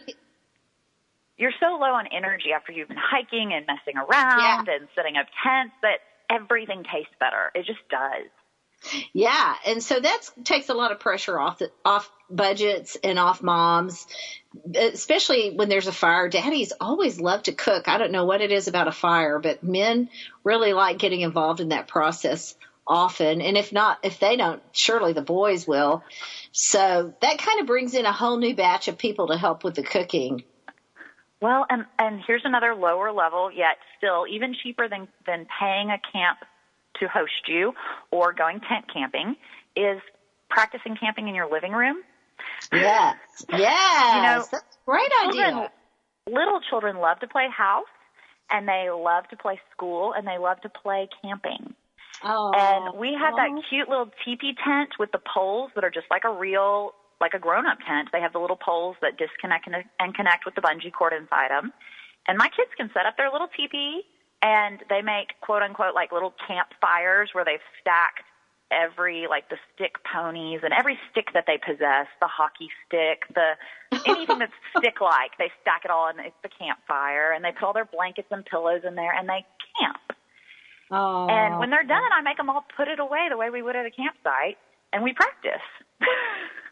you're 1.38 1.52
so 1.60 1.78
low 1.80 1.94
on 1.94 2.06
energy 2.08 2.52
after 2.54 2.72
you've 2.72 2.88
been 2.88 2.96
hiking 2.96 3.52
and 3.52 3.66
messing 3.66 3.96
around 3.96 4.68
and 4.68 4.88
setting 4.94 5.16
up 5.16 5.26
tents 5.42 5.74
that 5.82 5.98
everything 6.30 6.84
tastes 6.84 7.14
better. 7.18 7.50
It 7.54 7.66
just 7.66 7.80
does. 7.90 8.30
Yeah, 9.12 9.54
and 9.66 9.82
so 9.82 9.98
that 9.98 10.20
takes 10.44 10.68
a 10.68 10.74
lot 10.74 10.92
of 10.92 11.00
pressure 11.00 11.38
off 11.38 11.58
the 11.58 11.70
off 11.84 12.10
budgets 12.30 12.96
and 13.02 13.18
off 13.18 13.42
moms, 13.42 14.06
especially 14.74 15.50
when 15.50 15.68
there's 15.68 15.88
a 15.88 15.92
fire. 15.92 16.28
Daddies 16.28 16.72
always 16.80 17.20
love 17.20 17.42
to 17.44 17.52
cook. 17.52 17.88
I 17.88 17.98
don't 17.98 18.12
know 18.12 18.24
what 18.24 18.40
it 18.40 18.52
is 18.52 18.68
about 18.68 18.88
a 18.88 18.92
fire, 18.92 19.38
but 19.38 19.62
men 19.62 20.08
really 20.44 20.72
like 20.72 20.98
getting 20.98 21.22
involved 21.22 21.60
in 21.60 21.70
that 21.70 21.88
process 21.88 22.54
often. 22.86 23.42
And 23.42 23.56
if 23.56 23.72
not, 23.72 23.98
if 24.02 24.18
they 24.18 24.36
don't, 24.36 24.62
surely 24.72 25.12
the 25.12 25.22
boys 25.22 25.66
will. 25.66 26.02
So 26.52 27.14
that 27.20 27.38
kind 27.38 27.60
of 27.60 27.66
brings 27.66 27.94
in 27.94 28.06
a 28.06 28.12
whole 28.12 28.38
new 28.38 28.54
batch 28.54 28.88
of 28.88 28.96
people 28.96 29.28
to 29.28 29.36
help 29.36 29.64
with 29.64 29.74
the 29.74 29.82
cooking. 29.82 30.44
Well, 31.40 31.66
and 31.68 31.84
and 31.98 32.20
here's 32.26 32.42
another 32.44 32.74
lower 32.74 33.12
level, 33.12 33.52
yet 33.52 33.76
still 33.96 34.26
even 34.28 34.54
cheaper 34.60 34.88
than 34.88 35.08
than 35.26 35.46
paying 35.60 35.90
a 35.90 35.98
camp 36.12 36.38
to 37.00 37.08
host 37.08 37.46
you 37.48 37.72
or 38.10 38.32
going 38.32 38.60
tent 38.60 38.86
camping 38.92 39.36
is 39.76 40.00
practicing 40.50 40.96
camping 40.96 41.28
in 41.28 41.34
your 41.34 41.50
living 41.50 41.72
room. 41.72 41.96
Yes, 42.72 43.16
yes, 43.50 44.14
You 44.16 44.22
know, 44.22 44.46
that's 44.50 44.52
a 44.52 44.60
great 44.86 45.10
Children, 45.22 45.54
idea. 45.54 45.70
little 46.26 46.60
children 46.68 46.96
love 46.98 47.18
to 47.20 47.28
play 47.28 47.48
house, 47.50 47.86
and 48.50 48.68
they 48.68 48.88
love 48.90 49.28
to 49.28 49.36
play 49.36 49.60
school, 49.74 50.12
and 50.16 50.26
they 50.26 50.38
love 50.38 50.60
to 50.62 50.68
play 50.68 51.08
camping. 51.22 51.74
Oh, 52.24 52.50
And 52.56 52.98
we 52.98 53.14
had 53.14 53.34
that 53.36 53.50
cute 53.68 53.88
little 53.88 54.10
teepee 54.24 54.54
tent 54.64 54.90
with 54.98 55.12
the 55.12 55.20
poles 55.20 55.70
that 55.74 55.84
are 55.84 55.90
just 55.90 56.06
like 56.10 56.24
a 56.24 56.32
real, 56.32 56.92
like 57.20 57.34
a 57.34 57.38
grown-up 57.38 57.78
tent. 57.86 58.08
They 58.12 58.20
have 58.20 58.32
the 58.32 58.40
little 58.40 58.56
poles 58.58 58.96
that 59.02 59.16
disconnect 59.18 59.66
and, 59.66 59.76
and 60.00 60.14
connect 60.14 60.44
with 60.44 60.54
the 60.54 60.60
bungee 60.60 60.92
cord 60.92 61.12
inside 61.12 61.50
them. 61.50 61.72
And 62.26 62.36
my 62.38 62.48
kids 62.48 62.70
can 62.76 62.90
set 62.92 63.06
up 63.06 63.16
their 63.16 63.30
little 63.30 63.48
teepee, 63.56 64.02
and 64.42 64.80
they 64.88 65.02
make 65.02 65.40
quote 65.40 65.62
unquote 65.62 65.94
like 65.94 66.12
little 66.12 66.34
campfires 66.46 67.30
where 67.32 67.44
they've 67.44 67.64
stacked 67.80 68.22
every 68.70 69.26
like 69.28 69.48
the 69.48 69.56
stick 69.74 69.96
ponies 70.04 70.60
and 70.62 70.72
every 70.72 70.98
stick 71.10 71.28
that 71.34 71.44
they 71.46 71.58
possess, 71.58 72.06
the 72.20 72.26
hockey 72.26 72.68
stick, 72.86 73.22
the 73.34 73.56
anything 74.06 74.38
that's 74.38 74.52
stick 74.76 75.00
like, 75.00 75.32
they 75.38 75.50
stack 75.62 75.82
it 75.84 75.90
all 75.90 76.08
and 76.08 76.20
it's 76.20 76.36
the 76.42 76.48
campfire 76.48 77.32
and 77.32 77.44
they 77.44 77.52
put 77.52 77.64
all 77.64 77.72
their 77.72 77.86
blankets 77.86 78.28
and 78.30 78.44
pillows 78.44 78.82
in 78.86 78.94
there 78.94 79.12
and 79.12 79.28
they 79.28 79.44
camp. 79.80 80.12
oh. 80.90 81.26
And 81.28 81.58
when 81.58 81.70
they're 81.70 81.84
done, 81.84 82.12
I 82.12 82.22
make 82.22 82.36
them 82.36 82.50
all 82.50 82.64
put 82.76 82.88
it 82.88 83.00
away 83.00 83.28
the 83.30 83.36
way 83.36 83.50
we 83.50 83.62
would 83.62 83.76
at 83.76 83.86
a 83.86 83.90
campsite, 83.90 84.58
and 84.92 85.02
we 85.02 85.12
practice. 85.12 85.64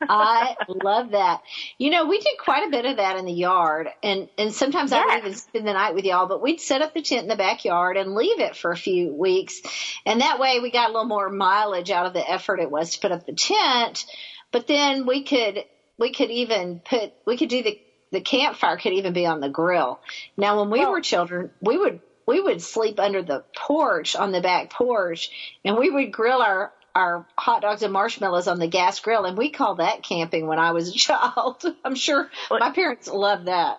I 0.09 0.55
love 0.69 1.13
that. 1.13 1.41
You 1.79 1.91
know, 1.91 2.07
we 2.07 2.19
did 2.19 2.37
quite 2.39 2.67
a 2.67 2.71
bit 2.71 2.85
of 2.85 2.97
that 2.99 3.17
in 3.17 3.25
the 3.25 3.33
yard, 3.33 3.89
and 4.03 4.29
and 4.37 4.53
sometimes 4.53 4.93
I 4.93 5.01
would 5.01 5.09
Yes. 5.09 5.19
even 5.19 5.35
spend 5.35 5.67
the 5.67 5.73
night 5.73 5.95
with 5.95 6.05
y'all. 6.05 6.27
But 6.27 6.43
we'd 6.43 6.61
set 6.61 6.83
up 6.83 6.95
the 6.95 7.03
tent 7.03 7.23
in 7.23 7.29
the 7.29 7.37
backyard 7.37 7.97
and 7.97 8.15
leave 8.15 8.39
it 8.41 8.57
for 8.57 8.71
a 8.71 8.77
few 8.77 9.13
weeks, 9.13 9.61
and 10.05 10.21
that 10.21 10.39
way 10.39 10.61
we 10.61 10.71
got 10.71 10.91
a 10.91 10.93
little 10.93 11.07
more 11.09 11.31
mileage 11.31 11.91
out 11.91 12.07
of 12.07 12.13
the 12.13 12.29
effort 12.31 12.61
it 12.61 12.71
was 12.71 12.93
to 12.93 13.01
put 13.01 13.13
up 13.13 13.27
the 13.27 13.33
tent. 13.33 14.05
But 14.53 14.67
then 14.67 15.07
we 15.07 15.23
could 15.25 15.65
we 15.99 16.13
could 16.13 16.31
even 16.31 16.81
put 16.85 17.13
we 17.27 17.37
could 17.37 17.49
do 17.49 17.63
the 17.63 17.81
the 18.13 18.21
campfire 18.21 18.77
could 18.77 18.93
even 18.93 19.13
be 19.13 19.27
on 19.27 19.41
the 19.41 19.49
grill. 19.49 19.99
Now, 20.37 20.61
when 20.61 20.71
we 20.71 20.81
Well- 20.81 20.93
were 20.93 21.01
children, 21.01 21.51
we 21.61 21.77
would 21.79 22.01
we 22.27 22.41
would 22.41 22.61
sleep 22.61 22.99
under 23.01 23.23
the 23.23 23.45
porch 23.57 24.15
on 24.17 24.33
the 24.33 24.41
back 24.41 24.71
porch, 24.71 25.31
and 25.65 25.77
we 25.79 25.91
would 25.91 26.13
grill 26.13 26.43
our 26.43 26.73
our 26.97 27.27
hot 27.39 27.61
dogs 27.61 27.83
and 27.83 27.93
marshmallows 27.93 28.49
on 28.49 28.59
the 28.59 28.67
gas 28.67 28.99
grill, 29.01 29.27
and 29.27 29.37
we 29.37 29.51
called 29.51 29.79
that 29.79 30.03
camping 30.03 30.47
when 30.47 30.59
I 30.59 30.73
was 30.73 30.89
a 30.89 30.93
child. 30.99 31.63
I'm 31.85 31.95
sure 31.95 32.31
my 32.51 32.71
parents 32.71 33.07
loved 33.07 33.47
that. 33.47 33.79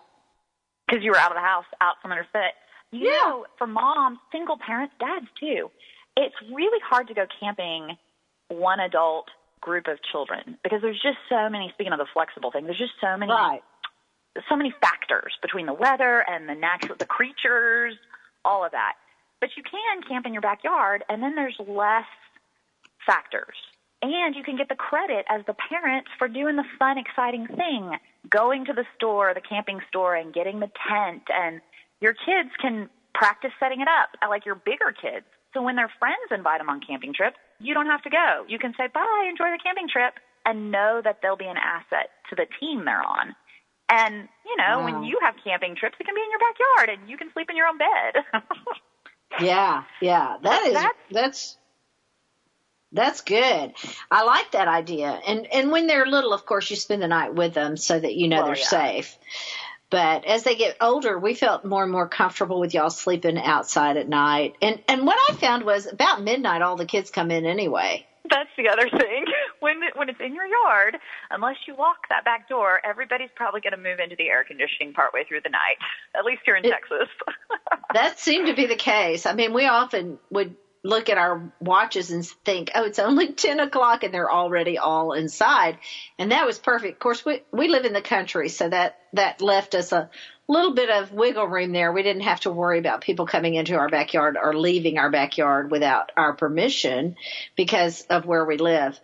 because 0.88 1.03
you 1.03 1.12
were 1.12 1.17
out 1.17 1.31
of 1.31 1.36
the 1.36 1.41
house, 1.41 1.65
out 1.81 1.95
from 2.01 2.12
under 2.12 2.27
foot. 2.31 2.53
You 2.91 3.09
Yeah. 3.09 3.17
know, 3.29 3.45
for 3.57 3.67
moms, 3.67 4.19
single 4.31 4.57
parents, 4.57 4.93
dads 5.00 5.25
too, 5.39 5.69
it's 6.15 6.36
really 6.53 6.79
hard 6.88 7.07
to 7.09 7.13
go 7.13 7.25
camping 7.39 7.97
one 8.50 8.79
adult 8.79 9.29
group 9.59 9.88
of 9.88 9.97
children 10.12 10.57
because 10.63 10.81
there's 10.81 11.01
just 11.01 11.17
so 11.27 11.50
many. 11.50 11.69
Speaking 11.74 11.91
of 11.93 12.00
the 12.00 12.05
flexible 12.13 12.51
thing, 12.51 12.65
there's 12.65 12.77
just 12.77 12.93
so 13.01 13.17
many, 13.17 13.31
Right. 13.33 13.63
so 14.47 14.55
many 14.55 14.71
factors 14.79 15.33
between 15.41 15.65
the 15.65 15.74
weather 15.74 16.19
and 16.29 16.47
the 16.47 16.53
natural, 16.55 16.95
the 16.97 17.05
creatures, 17.07 17.95
all 18.45 18.63
of 18.63 18.71
that. 18.71 18.93
But 19.41 19.50
you 19.57 19.63
can 19.63 20.03
camp 20.03 20.25
in 20.25 20.33
your 20.33 20.41
backyard, 20.41 21.03
and 21.09 21.21
then 21.21 21.36
there's 21.36 21.57
less 21.59 22.05
factors. 23.07 23.55
And 24.03 24.35
you 24.35 24.43
can 24.43 24.57
get 24.57 24.69
the 24.69 24.75
credit 24.75 25.25
as 25.27 25.41
the 25.47 25.55
parents 25.55 26.09
for 26.19 26.27
doing 26.27 26.55
the 26.55 26.67
fun, 26.77 26.99
exciting 26.99 27.47
thing, 27.47 27.97
going 28.29 28.65
to 28.65 28.73
the 28.73 28.85
store, 28.95 29.33
the 29.33 29.41
camping 29.41 29.79
store, 29.89 30.15
and 30.15 30.31
getting 30.31 30.59
the 30.59 30.69
tent. 30.87 31.23
And 31.33 31.61
your 31.99 32.13
kids 32.13 32.53
can 32.61 32.89
practice 33.15 33.51
setting 33.59 33.81
it 33.81 33.87
up, 33.87 34.09
like 34.29 34.45
your 34.45 34.53
bigger 34.53 34.93
kids. 34.93 35.25
So 35.55 35.63
when 35.63 35.75
their 35.75 35.89
friends 35.97 36.29
invite 36.29 36.59
them 36.59 36.69
on 36.69 36.81
camping 36.85 37.13
trips, 37.15 37.37
you 37.59 37.73
don't 37.73 37.87
have 37.87 38.03
to 38.03 38.11
go. 38.11 38.45
You 38.47 38.59
can 38.59 38.73
say, 38.77 38.85
bye, 38.93 39.25
enjoy 39.27 39.49
the 39.49 39.59
camping 39.63 39.89
trip, 39.89 40.13
and 40.45 40.69
know 40.71 41.01
that 41.03 41.19
they'll 41.23 41.35
be 41.35 41.49
an 41.49 41.57
asset 41.57 42.11
to 42.29 42.35
the 42.35 42.45
team 42.59 42.85
they're 42.85 43.01
on. 43.01 43.35
And, 43.89 44.27
you 44.45 44.55
know, 44.57 44.79
Wow. 44.79 44.85
when 44.85 44.93
mm. 44.95 45.07
you 45.07 45.17
have 45.23 45.35
camping 45.43 45.75
trips, 45.75 45.95
it 45.99 46.05
can 46.05 46.13
be 46.13 46.21
in 46.21 46.29
your 46.29 46.39
backyard 46.39 46.89
and 46.99 47.09
you 47.09 47.17
can 47.17 47.31
sleep 47.33 47.49
in 47.49 47.55
your 47.55 47.67
own 47.67 47.77
bed. 47.77 48.23
Yeah, 49.41 49.83
yeah, 50.01 50.37
that 50.41 50.65
is 50.65 50.73
That's- 50.73 50.95
that's 51.11 51.57
that's 52.98 53.22
good. 53.22 53.74
I 54.12 54.24
like 54.24 54.51
that 54.51 54.68
idea. 54.68 55.20
And 55.25 55.48
and 55.54 55.72
when 55.72 55.88
they're 55.88 56.06
little, 56.06 56.34
of 56.34 56.46
course, 56.46 56.70
you 56.70 56.75
spend 56.75 57.01
the 57.01 57.08
night 57.08 57.34
with 57.34 57.54
them 57.54 57.77
so 57.77 57.98
that 57.98 58.16
you 58.16 58.27
know 58.27 58.38
Well, 58.38 58.46
they're 58.48 58.58
yeah. 58.58 58.66
safe. 58.66 59.18
But 59.89 60.25
as 60.25 60.44
they 60.44 60.56
get 60.56 60.75
older, 60.82 61.18
we 61.18 61.34
felt 61.34 61.63
more 61.63 61.84
and 61.84 61.92
more 61.92 62.10
comfortable 62.10 62.60
with 62.60 62.74
y'all 62.74 62.89
sleeping 62.89 63.38
outside 63.38 63.96
at 63.96 64.10
night. 64.10 64.56
And 64.62 64.82
and 64.89 65.06
what 65.06 65.18
I 65.30 65.36
found 65.36 65.63
was 65.63 65.86
about 65.86 66.22
midnight, 66.22 66.62
all 66.62 66.75
the 66.75 66.86
kids 66.86 67.10
come 67.10 67.32
in 67.32 67.46
anyway. 67.46 68.06
That's 68.30 68.50
the 68.58 68.70
other 68.70 68.89
thing. 68.89 69.25
When 69.60 69.82
when 69.96 70.08
it's 70.08 70.20
in 70.20 70.36
your 70.36 70.46
yard, 70.46 70.98
unless 71.32 71.56
you 71.68 71.75
lock 71.75 71.98
that 72.10 72.24
back 72.24 72.48
door, 72.48 72.80
everybody's 72.86 73.32
probably 73.36 73.60
going 73.60 73.72
to 73.72 73.77
move 73.77 73.98
into 74.00 74.16
the 74.16 74.27
air 74.30 74.44
conditioning 74.44 74.94
partway 74.94 75.24
through 75.27 75.42
the 75.44 75.50
night. 75.50 75.77
At 76.16 76.25
least 76.25 76.44
here 76.46 76.56
in 76.56 76.63
it, 76.63 76.70
Texas. 76.70 77.10
that 77.96 78.20
seemed 78.20 78.46
to 78.48 78.54
be 78.54 78.68
the 78.68 78.75
case. 78.75 79.25
I 79.25 79.34
mean, 79.34 79.56
we 79.56 79.66
often 79.66 80.20
would 80.30 80.56
look 80.88 81.10
at 81.10 81.17
our 81.17 81.51
watches 81.60 82.12
and 82.12 82.25
think, 82.46 82.72
oh, 82.74 82.86
it's 82.86 83.00
only 83.00 83.34
10 83.34 83.60
o'clock 83.60 84.03
and 84.03 84.13
they're 84.13 84.32
already 84.32 84.77
all 84.77 85.13
inside. 85.13 85.77
And 86.17 86.32
that 86.32 86.46
was 86.46 86.58
perfect. 86.58 86.94
Of 86.94 87.00
course, 87.00 87.25
we, 87.25 87.41
we 87.51 87.67
live 87.67 87.86
in 87.86 87.94
the 87.94 88.01
country, 88.01 88.50
so 88.50 88.70
that, 88.70 89.00
that 89.13 89.41
left 89.41 89.75
us 89.75 89.91
a 89.91 90.10
little 90.48 90.74
bit 90.74 90.89
of 90.89 91.12
wiggle 91.12 91.46
room 91.46 91.74
there. 91.74 91.91
We 91.91 92.03
didn't 92.03 92.22
have 92.24 92.39
to 92.41 92.51
worry 92.51 92.79
about 92.79 93.01
people 93.01 93.27
coming 93.27 93.56
into 93.56 93.75
our 93.75 93.89
backyard 93.89 94.38
or 94.41 94.56
leaving 94.56 94.98
our 94.98 95.12
backyard 95.12 95.70
without 95.72 96.12
our 96.15 96.34
permission 96.34 97.17
because 97.58 98.03
of 98.03 98.25
where 98.25 98.46
we 98.46 98.58
live. 98.58 98.98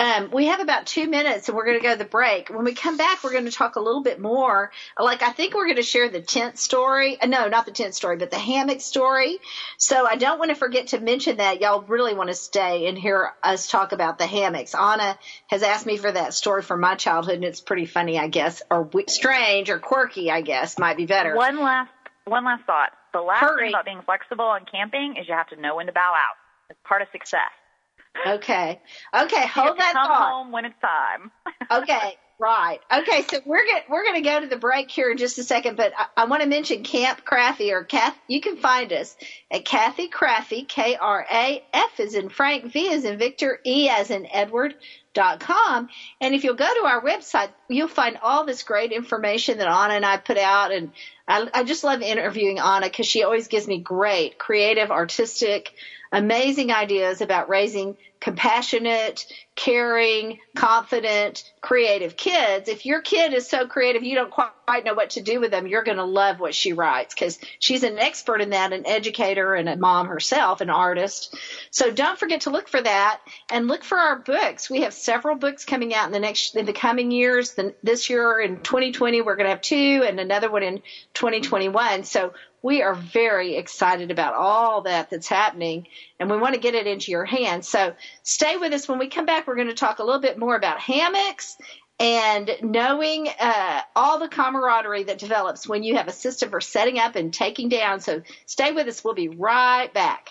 Um, 0.00 0.30
we 0.30 0.46
have 0.46 0.60
about 0.60 0.86
two 0.86 1.08
minutes 1.08 1.48
and 1.48 1.56
we're 1.56 1.64
going 1.64 1.78
to 1.78 1.82
go 1.82 1.92
to 1.92 1.98
the 1.98 2.04
break. 2.04 2.50
When 2.50 2.64
we 2.64 2.72
come 2.72 2.96
back, 2.96 3.24
we're 3.24 3.32
going 3.32 3.46
to 3.46 3.50
talk 3.50 3.74
a 3.74 3.80
little 3.80 4.02
bit 4.02 4.20
more. 4.20 4.70
Like, 4.98 5.22
I 5.22 5.30
think 5.30 5.54
we're 5.54 5.64
going 5.64 5.76
to 5.76 5.82
share 5.82 6.08
the 6.08 6.20
tent 6.20 6.56
story. 6.56 7.20
Uh, 7.20 7.26
no, 7.26 7.48
not 7.48 7.66
the 7.66 7.72
tent 7.72 7.96
story, 7.96 8.16
but 8.16 8.30
the 8.30 8.38
hammock 8.38 8.80
story. 8.80 9.38
So 9.76 10.06
I 10.06 10.14
don't 10.14 10.38
want 10.38 10.50
to 10.50 10.54
forget 10.54 10.88
to 10.88 11.00
mention 11.00 11.38
that. 11.38 11.60
Y'all 11.60 11.82
really 11.82 12.14
want 12.14 12.28
to 12.28 12.34
stay 12.34 12.86
and 12.86 12.96
hear 12.96 13.32
us 13.42 13.68
talk 13.68 13.90
about 13.90 14.18
the 14.18 14.26
hammocks. 14.26 14.74
Anna 14.74 15.18
has 15.48 15.64
asked 15.64 15.86
me 15.86 15.96
for 15.96 16.12
that 16.12 16.32
story 16.32 16.62
from 16.62 16.80
my 16.80 16.94
childhood 16.94 17.36
and 17.36 17.44
it's 17.44 17.60
pretty 17.60 17.86
funny, 17.86 18.18
I 18.18 18.28
guess, 18.28 18.62
or 18.70 18.88
strange 19.08 19.68
or 19.68 19.80
quirky, 19.80 20.30
I 20.30 20.42
guess, 20.42 20.78
might 20.78 20.96
be 20.96 21.06
better. 21.06 21.34
One 21.34 21.58
last, 21.58 21.90
one 22.24 22.44
last 22.44 22.64
thought. 22.66 22.90
The 23.12 23.20
last 23.20 23.40
Hurry. 23.40 23.64
thing 23.64 23.70
about 23.70 23.84
being 23.84 24.02
flexible 24.02 24.44
on 24.44 24.64
camping 24.70 25.16
is 25.18 25.26
you 25.26 25.34
have 25.34 25.48
to 25.48 25.60
know 25.60 25.76
when 25.76 25.86
to 25.86 25.92
bow 25.92 26.12
out. 26.14 26.36
It's 26.70 26.78
part 26.86 27.02
of 27.02 27.08
success. 27.10 27.50
Okay. 28.26 28.80
Okay. 29.14 29.46
Hold 29.46 29.78
that 29.78 29.92
come 29.94 30.08
thought. 30.08 30.32
home 30.32 30.52
when 30.52 30.64
it's 30.64 30.80
time. 30.80 31.30
okay. 31.82 32.16
Right. 32.40 32.78
Okay. 32.92 33.22
So 33.22 33.40
we're 33.44 33.64
going 33.66 33.82
we're 33.88 34.04
going 34.04 34.22
to 34.22 34.28
go 34.28 34.40
to 34.40 34.46
the 34.46 34.56
break 34.56 34.90
here 34.90 35.10
in 35.10 35.18
just 35.18 35.38
a 35.38 35.42
second, 35.42 35.76
but 35.76 35.92
I, 35.96 36.22
I 36.22 36.24
want 36.26 36.42
to 36.42 36.48
mention 36.48 36.84
Camp 36.84 37.24
Krafve 37.24 37.72
or 37.72 37.84
Kath. 37.84 38.16
You 38.28 38.40
can 38.40 38.56
find 38.56 38.92
us 38.92 39.16
at 39.50 39.64
Cathy 39.64 40.08
Krafve, 40.08 40.68
K 40.68 40.96
R 40.96 41.26
A 41.30 41.64
F 41.72 42.00
is 42.00 42.14
in 42.14 42.28
Frank, 42.28 42.72
V 42.72 42.90
is 42.90 43.04
in 43.04 43.18
Victor, 43.18 43.58
E 43.66 43.88
as 43.88 44.10
in 44.10 44.26
Edward. 44.30 44.74
Dot 45.14 45.40
com. 45.40 45.88
And 46.20 46.32
if 46.32 46.44
you'll 46.44 46.54
go 46.54 46.72
to 46.72 46.86
our 46.86 47.02
website, 47.02 47.48
you'll 47.68 47.88
find 47.88 48.18
all 48.22 48.44
this 48.44 48.62
great 48.62 48.92
information 48.92 49.58
that 49.58 49.66
Anna 49.66 49.94
and 49.94 50.06
I 50.06 50.16
put 50.16 50.38
out. 50.38 50.70
And 50.70 50.92
I, 51.28 51.48
I 51.52 51.64
just 51.64 51.84
love 51.84 52.00
interviewing 52.00 52.58
Anna 52.58 52.86
because 52.86 53.06
she 53.06 53.22
always 53.22 53.48
gives 53.48 53.68
me 53.68 53.78
great, 53.78 54.38
creative, 54.38 54.90
artistic, 54.90 55.72
amazing 56.10 56.72
ideas 56.72 57.20
about 57.20 57.48
raising 57.48 57.96
compassionate, 58.20 59.26
caring, 59.54 60.38
confident, 60.56 61.44
creative 61.60 62.16
kids. 62.16 62.68
If 62.68 62.86
your 62.86 63.00
kid 63.00 63.32
is 63.32 63.48
so 63.48 63.66
creative 63.66 64.02
you 64.02 64.14
don't 64.14 64.30
quite 64.30 64.84
know 64.84 64.94
what 64.94 65.10
to 65.10 65.22
do 65.22 65.40
with 65.40 65.50
them, 65.50 65.66
you're 65.66 65.82
going 65.82 65.98
to 65.98 66.04
love 66.04 66.40
what 66.40 66.54
she 66.54 66.72
writes 66.72 67.14
because 67.14 67.38
she's 67.58 67.82
an 67.82 67.98
expert 67.98 68.40
in 68.40 68.50
that, 68.50 68.72
an 68.72 68.86
educator 68.86 69.54
and 69.54 69.68
a 69.68 69.76
mom 69.76 70.08
herself, 70.08 70.60
an 70.60 70.70
artist. 70.70 71.36
So 71.70 71.90
don't 71.90 72.18
forget 72.18 72.42
to 72.42 72.50
look 72.50 72.68
for 72.68 72.80
that 72.80 73.20
and 73.50 73.68
look 73.68 73.84
for 73.84 73.98
our 73.98 74.18
books. 74.18 74.68
We 74.68 74.82
have 74.82 74.94
several 74.94 75.36
books 75.36 75.64
coming 75.64 75.94
out 75.94 76.06
in 76.06 76.12
the 76.12 76.20
next, 76.20 76.56
in 76.56 76.66
the 76.66 76.72
coming 76.72 77.10
years. 77.10 77.56
this 77.82 78.10
year 78.10 78.40
in 78.40 78.60
2020, 78.60 79.22
we're 79.22 79.36
going 79.36 79.46
to 79.46 79.50
have 79.50 79.60
two 79.60 80.04
and 80.06 80.20
another 80.20 80.50
one 80.50 80.62
in 80.62 80.82
2021. 81.18 82.04
So 82.04 82.32
we 82.62 82.82
are 82.82 82.94
very 82.94 83.56
excited 83.56 84.10
about 84.10 84.34
all 84.34 84.82
that 84.82 85.10
that's 85.10 85.28
happening 85.28 85.86
and 86.18 86.30
we 86.30 86.38
want 86.38 86.54
to 86.54 86.60
get 86.60 86.74
it 86.74 86.86
into 86.86 87.10
your 87.10 87.24
hands. 87.24 87.68
So 87.68 87.94
stay 88.22 88.56
with 88.56 88.72
us. 88.72 88.88
When 88.88 88.98
we 88.98 89.08
come 89.08 89.26
back, 89.26 89.46
we're 89.46 89.56
going 89.56 89.68
to 89.68 89.74
talk 89.74 89.98
a 89.98 90.04
little 90.04 90.20
bit 90.20 90.38
more 90.38 90.54
about 90.54 90.78
hammocks 90.78 91.56
and 91.98 92.50
knowing 92.62 93.28
uh, 93.40 93.80
all 93.96 94.20
the 94.20 94.28
camaraderie 94.28 95.04
that 95.04 95.18
develops 95.18 95.68
when 95.68 95.82
you 95.82 95.96
have 95.96 96.06
a 96.06 96.12
system 96.12 96.50
for 96.50 96.60
setting 96.60 96.98
up 97.00 97.16
and 97.16 97.34
taking 97.34 97.68
down. 97.68 98.00
So 98.00 98.22
stay 98.46 98.70
with 98.70 98.86
us. 98.86 99.02
We'll 99.02 99.14
be 99.14 99.28
right 99.28 99.92
back. 99.92 100.30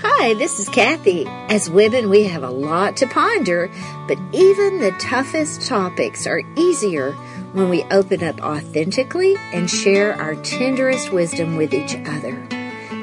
Hi, 0.00 0.34
this 0.34 0.60
is 0.60 0.68
Cathy. 0.68 1.26
As 1.26 1.68
women, 1.68 2.08
we 2.08 2.22
have 2.22 2.44
a 2.44 2.50
lot 2.50 2.96
to 2.98 3.06
ponder, 3.08 3.68
but 4.06 4.16
even 4.32 4.78
the 4.78 4.92
toughest 4.92 5.66
topics 5.66 6.24
are 6.24 6.42
easier 6.54 7.12
when 7.52 7.68
we 7.68 7.82
open 7.90 8.22
up 8.22 8.40
authentically 8.40 9.34
and 9.52 9.68
share 9.68 10.14
our 10.14 10.36
tenderest 10.36 11.12
wisdom 11.12 11.56
with 11.56 11.74
each 11.74 11.96
other. 12.06 12.36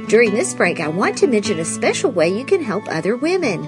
During 0.08 0.32
this 0.32 0.54
break, 0.54 0.80
I 0.80 0.88
want 0.88 1.18
to 1.18 1.28
mention 1.28 1.60
a 1.60 1.66
special 1.66 2.12
way 2.12 2.30
you 2.30 2.46
can 2.46 2.64
help 2.64 2.88
other 2.88 3.18
women. 3.18 3.64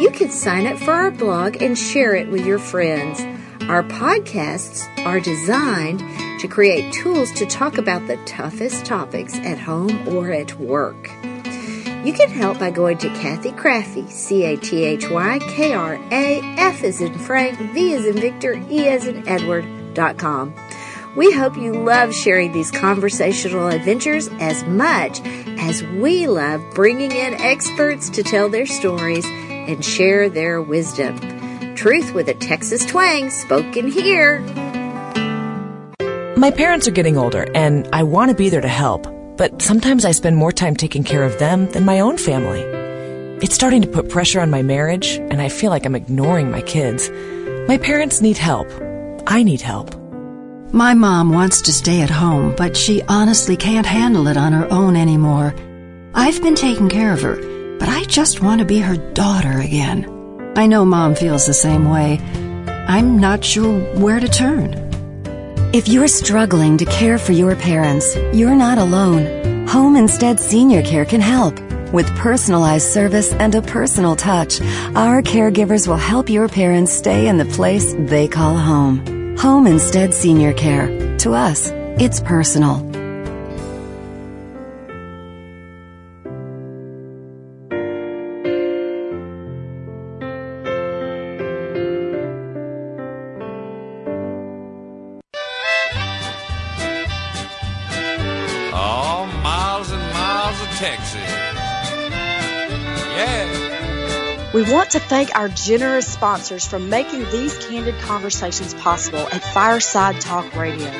You 0.00 0.10
can 0.12 0.30
sign 0.30 0.68
up 0.68 0.78
for 0.78 0.92
our 0.92 1.10
blog 1.10 1.60
and 1.60 1.76
share 1.76 2.14
it 2.14 2.30
with 2.30 2.46
your 2.46 2.60
friends. 2.60 3.20
Our 3.68 3.82
podcasts 3.82 4.86
are 5.04 5.18
designed 5.18 5.98
to 6.38 6.46
create 6.46 6.92
tools 6.92 7.32
to 7.32 7.46
talk 7.46 7.76
about 7.76 8.06
the 8.06 8.18
toughest 8.18 8.84
topics 8.84 9.36
at 9.38 9.58
home 9.58 10.06
or 10.06 10.30
at 10.30 10.56
work. 10.60 11.10
You 12.08 12.14
can 12.14 12.30
help 12.30 12.58
by 12.58 12.70
going 12.70 12.96
to 12.98 13.08
Cathy 13.10 13.52
Krafve, 13.52 14.08
C 14.08 14.42
A 14.46 14.56
T 14.56 14.82
H 14.82 15.10
Y 15.10 15.38
K 15.40 15.74
R 15.74 15.96
A 16.10 16.40
F 16.56 16.82
is 16.82 17.02
in 17.02 17.12
Frank, 17.18 17.58
V 17.58 17.92
is 17.92 18.06
in 18.06 18.18
Victor, 18.18 18.54
E 18.70 18.88
as 18.88 19.06
in 19.06 19.28
Edward 19.28 19.66
dot 19.92 20.16
com. 20.16 20.54
We 21.18 21.30
hope 21.30 21.58
you 21.58 21.74
love 21.74 22.14
sharing 22.14 22.52
these 22.52 22.70
conversational 22.70 23.68
adventures 23.68 24.28
as 24.40 24.64
much 24.64 25.20
as 25.58 25.82
we 25.82 26.26
love 26.28 26.64
bringing 26.72 27.12
in 27.12 27.34
experts 27.34 28.08
to 28.08 28.22
tell 28.22 28.48
their 28.48 28.64
stories 28.64 29.26
and 29.26 29.84
share 29.84 30.30
their 30.30 30.62
wisdom. 30.62 31.18
Truth 31.74 32.14
with 32.14 32.30
a 32.30 32.34
Texas 32.34 32.86
twang 32.86 33.28
spoken 33.28 33.86
here. 33.86 34.40
My 36.38 36.50
parents 36.52 36.88
are 36.88 36.92
getting 36.92 37.18
older, 37.18 37.46
and 37.54 37.86
I 37.92 38.04
want 38.04 38.30
to 38.30 38.34
be 38.34 38.48
there 38.48 38.62
to 38.62 38.66
help 38.66 39.06
but 39.38 39.62
sometimes 39.62 40.04
I 40.04 40.10
spend 40.10 40.36
more 40.36 40.52
time 40.52 40.76
taking 40.76 41.04
care 41.04 41.22
of 41.22 41.38
them 41.38 41.70
than 41.70 41.84
my 41.84 42.00
own 42.00 42.18
family. 42.18 42.60
It's 43.40 43.54
starting 43.54 43.82
to 43.82 43.88
put 43.88 44.10
pressure 44.10 44.40
on 44.40 44.50
my 44.50 44.62
marriage, 44.62 45.16
and 45.30 45.40
I 45.40 45.48
feel 45.48 45.70
like 45.70 45.86
I'm 45.86 45.94
ignoring 45.94 46.50
my 46.50 46.60
kids. 46.60 47.08
My 47.68 47.78
parents 47.78 48.20
need 48.20 48.36
help. 48.36 48.68
I 49.28 49.44
need 49.44 49.60
help. 49.60 49.94
My 50.72 50.92
mom 50.92 51.32
wants 51.32 51.62
to 51.62 51.72
stay 51.72 52.02
at 52.02 52.10
home, 52.10 52.54
but 52.56 52.76
she 52.76 53.00
honestly 53.08 53.56
can't 53.56 53.86
handle 53.86 54.26
it 54.26 54.36
on 54.36 54.52
her 54.52 54.70
own 54.72 54.96
anymore. 54.96 55.54
I've 56.14 56.42
been 56.42 56.56
taking 56.56 56.88
care 56.88 57.12
of 57.12 57.22
her, 57.22 57.36
but 57.78 57.88
I 57.88 58.02
just 58.04 58.42
want 58.42 58.58
to 58.58 58.66
be 58.66 58.80
her 58.80 58.96
daughter 59.14 59.60
again. 59.60 60.52
I 60.56 60.66
know 60.66 60.84
mom 60.84 61.14
feels 61.14 61.46
the 61.46 61.54
same 61.54 61.88
way. 61.88 62.18
I'm 62.88 63.18
not 63.20 63.44
sure 63.44 63.78
where 63.94 64.18
to 64.18 64.28
turn. 64.28 64.87
If 65.70 65.86
you're 65.86 66.08
struggling 66.08 66.78
to 66.78 66.86
care 66.86 67.18
for 67.18 67.32
your 67.32 67.54
parents, 67.54 68.16
you're 68.32 68.54
not 68.54 68.78
alone. 68.78 69.66
Home 69.66 69.96
Instead 69.96 70.40
Senior 70.40 70.80
Care 70.82 71.04
can 71.04 71.20
help. 71.20 71.60
With 71.92 72.08
personalized 72.16 72.90
service 72.90 73.34
and 73.34 73.54
a 73.54 73.60
personal 73.60 74.16
touch, 74.16 74.62
our 74.96 75.20
caregivers 75.20 75.86
will 75.86 75.98
help 75.98 76.30
your 76.30 76.48
parents 76.48 76.90
stay 76.90 77.28
in 77.28 77.36
the 77.36 77.44
place 77.44 77.94
they 77.98 78.28
call 78.28 78.56
home. 78.56 79.36
Home 79.36 79.66
Instead 79.66 80.14
Senior 80.14 80.54
Care. 80.54 81.18
To 81.18 81.34
us, 81.34 81.70
it's 82.00 82.20
personal. 82.20 82.87
We 104.54 104.62
want 104.72 104.90
to 104.92 104.98
thank 104.98 105.36
our 105.36 105.48
generous 105.50 106.10
sponsors 106.10 106.66
for 106.66 106.78
making 106.78 107.24
these 107.30 107.56
candid 107.66 107.94
conversations 108.00 108.72
possible 108.74 109.28
at 109.30 109.44
Fireside 109.44 110.20
Talk 110.20 110.56
Radio. 110.56 110.90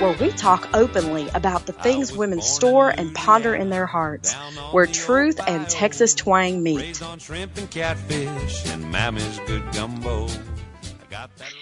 where 0.00 0.16
we 0.18 0.30
talk 0.30 0.68
openly 0.74 1.28
about 1.34 1.66
the 1.66 1.72
things 1.72 2.12
women 2.12 2.42
store 2.42 2.90
and 2.90 3.14
ponder 3.14 3.54
in 3.54 3.70
their 3.70 3.86
hearts, 3.86 4.34
where 4.72 4.86
truth 4.86 5.38
and 5.46 5.68
Texas 5.68 6.14
twang 6.14 6.62
meet. 6.62 7.00
On 7.02 7.18
shrimp 7.18 7.56
and 7.56 7.70
catfish 7.70 8.66
and 8.66 8.90
Mammy's 8.90 9.38
good 9.46 9.62
gumbo. 9.72 10.24
I 10.26 11.10
got 11.10 11.36
that 11.36 11.52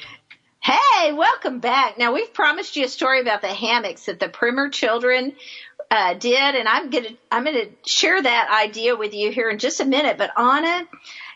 Hey, 0.63 1.13
welcome 1.13 1.59
back. 1.59 1.99
Now 1.99 2.15
we've 2.15 2.33
promised 2.33 2.77
you 2.77 2.85
a 2.85 2.89
story 2.89 3.21
about 3.21 3.43
the 3.43 3.49
hammocks 3.49 4.07
that 4.07 4.21
the 4.21 4.29
Primer 4.29 4.69
children 4.69 5.33
uh, 5.93 6.15
did, 6.15 6.55
and 6.55 6.67
I'm 6.67 6.89
gonna 6.89 7.11
I'm 7.31 7.45
gonna 7.45 7.67
share 7.87 8.21
that 8.23 8.67
idea 8.67 8.97
with 8.97 9.13
you 9.15 9.31
here 9.31 9.51
in 9.51 9.59
just 9.59 9.81
a 9.81 9.85
minute. 9.85 10.17
But 10.17 10.31
Anna, 10.39 10.89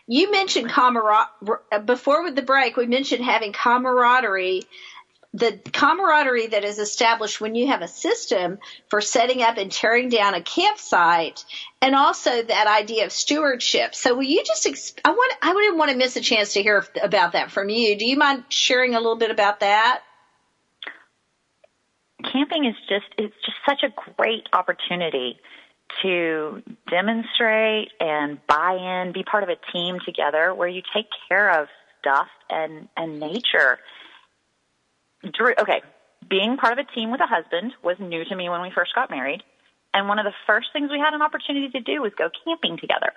you 0.07 0.31
mentioned 0.31 0.71
camaraderie 0.71 1.59
before 1.85 2.23
with 2.23 2.35
the 2.35 2.41
break. 2.41 2.75
We 2.75 2.87
mentioned 2.87 3.23
having 3.23 3.53
camaraderie. 3.53 4.63
The 5.33 5.59
camaraderie 5.73 6.47
that 6.47 6.63
is 6.63 6.79
established 6.79 7.39
when 7.39 7.53
you 7.53 7.67
have 7.67 7.83
a 7.83 7.87
system 7.87 8.57
for 8.89 9.01
setting 9.01 9.43
up 9.43 9.57
and 9.57 9.71
tearing 9.71 10.09
down 10.09 10.33
a 10.33 10.41
campsite, 10.41 11.45
and 11.81 11.93
also 11.93 12.41
that 12.41 12.67
idea 12.67 13.05
of 13.05 13.11
stewardship. 13.11 13.93
So, 13.93 14.15
will 14.15 14.23
you 14.23 14.43
just? 14.43 14.65
Ex- 14.65 14.95
I 15.05 15.11
want. 15.11 15.33
I 15.43 15.53
wouldn't 15.53 15.77
want 15.77 15.91
to 15.91 15.97
miss 15.97 16.15
a 16.15 16.21
chance 16.21 16.53
to 16.53 16.63
hear 16.63 16.83
about 17.03 17.33
that 17.33 17.51
from 17.51 17.69
you. 17.69 17.95
Do 17.97 18.07
you 18.07 18.17
mind 18.17 18.45
sharing 18.49 18.95
a 18.95 18.99
little 18.99 19.17
bit 19.17 19.29
about 19.29 19.59
that? 19.59 20.01
Camping 22.23 22.65
is 22.65 22.75
just 22.89 23.05
it's 23.17 23.35
just 23.45 23.57
such 23.67 23.83
a 23.83 23.93
great 24.17 24.47
opportunity 24.53 25.39
to 26.01 26.61
demonstrate 26.89 27.89
and 27.99 28.39
buy 28.47 29.03
in, 29.05 29.13
be 29.13 29.23
part 29.23 29.43
of 29.43 29.49
a 29.49 29.57
team 29.71 29.99
together 30.05 30.53
where 30.53 30.67
you 30.67 30.81
take 30.93 31.07
care 31.27 31.61
of 31.61 31.67
stuff 31.99 32.27
and 32.49 32.87
and 32.97 33.19
nature. 33.19 33.79
Drew, 35.33 35.53
okay, 35.59 35.81
being 36.29 36.57
part 36.57 36.77
of 36.77 36.79
a 36.79 36.95
team 36.95 37.11
with 37.11 37.21
a 37.21 37.27
husband 37.27 37.73
was 37.83 37.97
new 37.99 38.23
to 38.25 38.35
me 38.35 38.49
when 38.49 38.61
we 38.61 38.71
first 38.73 38.93
got 38.93 39.09
married, 39.09 39.43
and 39.93 40.07
one 40.07 40.19
of 40.19 40.25
the 40.25 40.33
first 40.45 40.67
things 40.73 40.91
we 40.91 40.99
had 40.99 41.13
an 41.13 41.21
opportunity 41.21 41.69
to 41.69 41.81
do 41.81 42.01
was 42.01 42.11
go 42.17 42.29
camping 42.45 42.77
together. 42.77 43.13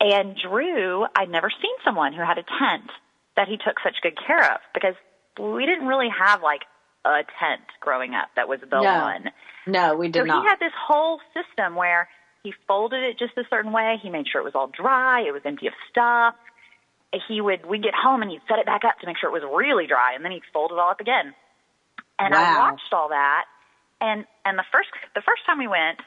And 0.00 0.36
Drew, 0.36 1.06
I'd 1.14 1.30
never 1.30 1.50
seen 1.50 1.74
someone 1.84 2.12
who 2.12 2.22
had 2.22 2.38
a 2.38 2.42
tent 2.58 2.90
that 3.36 3.48
he 3.48 3.56
took 3.56 3.76
such 3.84 4.02
good 4.02 4.18
care 4.26 4.52
of 4.52 4.60
because 4.74 4.94
we 5.38 5.64
didn't 5.64 5.86
really 5.86 6.08
have 6.10 6.42
like 6.42 6.62
a 7.04 7.24
tent 7.38 7.62
growing 7.80 8.14
up 8.14 8.28
that 8.36 8.48
was 8.48 8.60
the 8.60 8.80
No. 8.80 8.82
one. 8.82 9.30
No, 9.66 9.96
we 9.96 10.08
did 10.08 10.20
So 10.20 10.24
not. 10.24 10.42
he 10.42 10.48
had 10.48 10.58
this 10.60 10.72
whole 10.76 11.20
system 11.34 11.74
where 11.76 12.08
he 12.42 12.52
folded 12.66 13.02
it 13.02 13.18
just 13.18 13.36
a 13.36 13.44
certain 13.50 13.72
way. 13.72 13.98
He 14.02 14.10
made 14.10 14.26
sure 14.28 14.40
it 14.40 14.44
was 14.44 14.54
all 14.54 14.66
dry. 14.68 15.20
It 15.22 15.32
was 15.32 15.42
empty 15.44 15.66
of 15.66 15.74
stuff. 15.90 16.34
He 17.28 17.40
would, 17.40 17.66
we'd 17.66 17.82
get 17.82 17.94
home 17.94 18.22
and 18.22 18.30
he'd 18.30 18.40
set 18.48 18.58
it 18.58 18.66
back 18.66 18.84
up 18.84 18.98
to 19.00 19.06
make 19.06 19.18
sure 19.18 19.28
it 19.28 19.32
was 19.32 19.42
really 19.54 19.86
dry 19.86 20.14
and 20.14 20.24
then 20.24 20.32
he'd 20.32 20.42
fold 20.52 20.72
it 20.72 20.78
all 20.78 20.90
up 20.90 21.00
again. 21.00 21.34
And 22.18 22.34
I 22.34 22.58
watched 22.58 22.92
all 22.92 23.08
that. 23.10 23.44
And, 24.00 24.24
and 24.44 24.58
the 24.58 24.64
first, 24.72 24.88
the 25.14 25.22
first 25.22 25.42
time 25.46 25.58
we 25.58 25.68
went, 25.68 25.98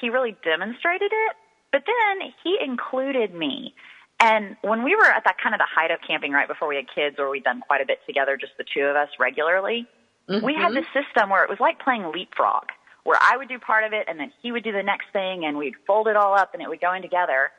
he 0.00 0.10
really 0.10 0.36
demonstrated 0.44 1.10
it, 1.12 1.36
but 1.72 1.82
then 1.86 2.30
he 2.42 2.58
included 2.62 3.34
me. 3.34 3.74
And 4.20 4.56
when 4.62 4.84
we 4.84 4.94
were 4.94 5.04
at 5.06 5.24
that 5.24 5.36
kind 5.42 5.54
of 5.54 5.58
the 5.58 5.66
height 5.68 5.90
of 5.90 5.98
camping 6.06 6.32
right 6.32 6.46
before 6.46 6.68
we 6.68 6.76
had 6.76 6.86
kids 6.94 7.18
where 7.18 7.28
we'd 7.30 7.42
done 7.44 7.60
quite 7.66 7.80
a 7.80 7.86
bit 7.86 7.98
together, 8.06 8.36
just 8.36 8.52
the 8.58 8.64
two 8.64 8.82
of 8.84 8.96
us 8.96 9.08
regularly, 9.18 9.86
we 10.28 10.54
had 10.54 10.72
mm-hmm. 10.72 10.74
this 10.74 10.86
system 10.92 11.30
where 11.30 11.44
it 11.44 11.50
was 11.50 11.60
like 11.60 11.78
playing 11.80 12.10
leapfrog, 12.12 12.64
where 13.04 13.18
I 13.20 13.36
would 13.36 13.48
do 13.48 13.58
part 13.58 13.84
of 13.84 13.92
it 13.92 14.06
and 14.08 14.18
then 14.18 14.32
he 14.42 14.52
would 14.52 14.64
do 14.64 14.72
the 14.72 14.82
next 14.82 15.06
thing 15.12 15.44
and 15.44 15.56
we'd 15.58 15.74
fold 15.86 16.08
it 16.08 16.16
all 16.16 16.34
up 16.34 16.54
and 16.54 16.62
it 16.62 16.68
would 16.68 16.80
go 16.80 16.92
in 16.94 17.02
together 17.02 17.50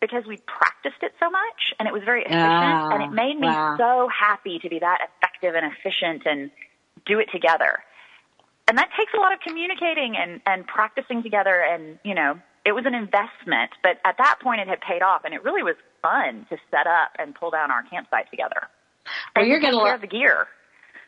because 0.00 0.24
we 0.26 0.38
practiced 0.46 1.02
it 1.02 1.12
so 1.20 1.28
much 1.28 1.74
and 1.78 1.86
it 1.86 1.92
was 1.92 2.02
very 2.04 2.22
efficient 2.22 2.92
and 2.92 3.02
it 3.02 3.10
made 3.10 3.38
me 3.38 3.46
wow. 3.46 3.76
so 3.76 4.08
happy 4.08 4.58
to 4.58 4.68
be 4.68 4.78
that 4.78 4.98
effective 5.02 5.54
and 5.54 5.70
efficient 5.72 6.22
and 6.24 6.50
do 7.04 7.18
it 7.18 7.28
together. 7.32 7.80
And 8.68 8.78
that 8.78 8.88
takes 8.96 9.12
a 9.14 9.18
lot 9.18 9.32
of 9.32 9.40
communicating 9.40 10.16
and, 10.16 10.40
and 10.46 10.66
practicing 10.66 11.22
together 11.22 11.60
and, 11.60 11.98
you 12.04 12.14
know, 12.14 12.38
it 12.64 12.72
was 12.72 12.86
an 12.86 12.94
investment, 12.94 13.70
but 13.82 13.98
at 14.04 14.16
that 14.18 14.36
point 14.40 14.60
it 14.60 14.68
had 14.68 14.80
paid 14.80 15.02
off 15.02 15.24
and 15.24 15.34
it 15.34 15.42
really 15.42 15.62
was 15.62 15.76
fun 16.02 16.46
to 16.50 16.56
set 16.70 16.86
up 16.86 17.10
and 17.18 17.34
pull 17.34 17.50
down 17.50 17.70
our 17.70 17.82
campsite 17.82 18.30
together. 18.30 18.68
Well, 19.34 19.42
And 19.42 19.48
you're 19.48 19.60
gonna 19.60 19.76
care 19.76 19.84
lo- 19.84 19.94
of 19.94 20.00
the 20.00 20.06
gear. 20.06 20.46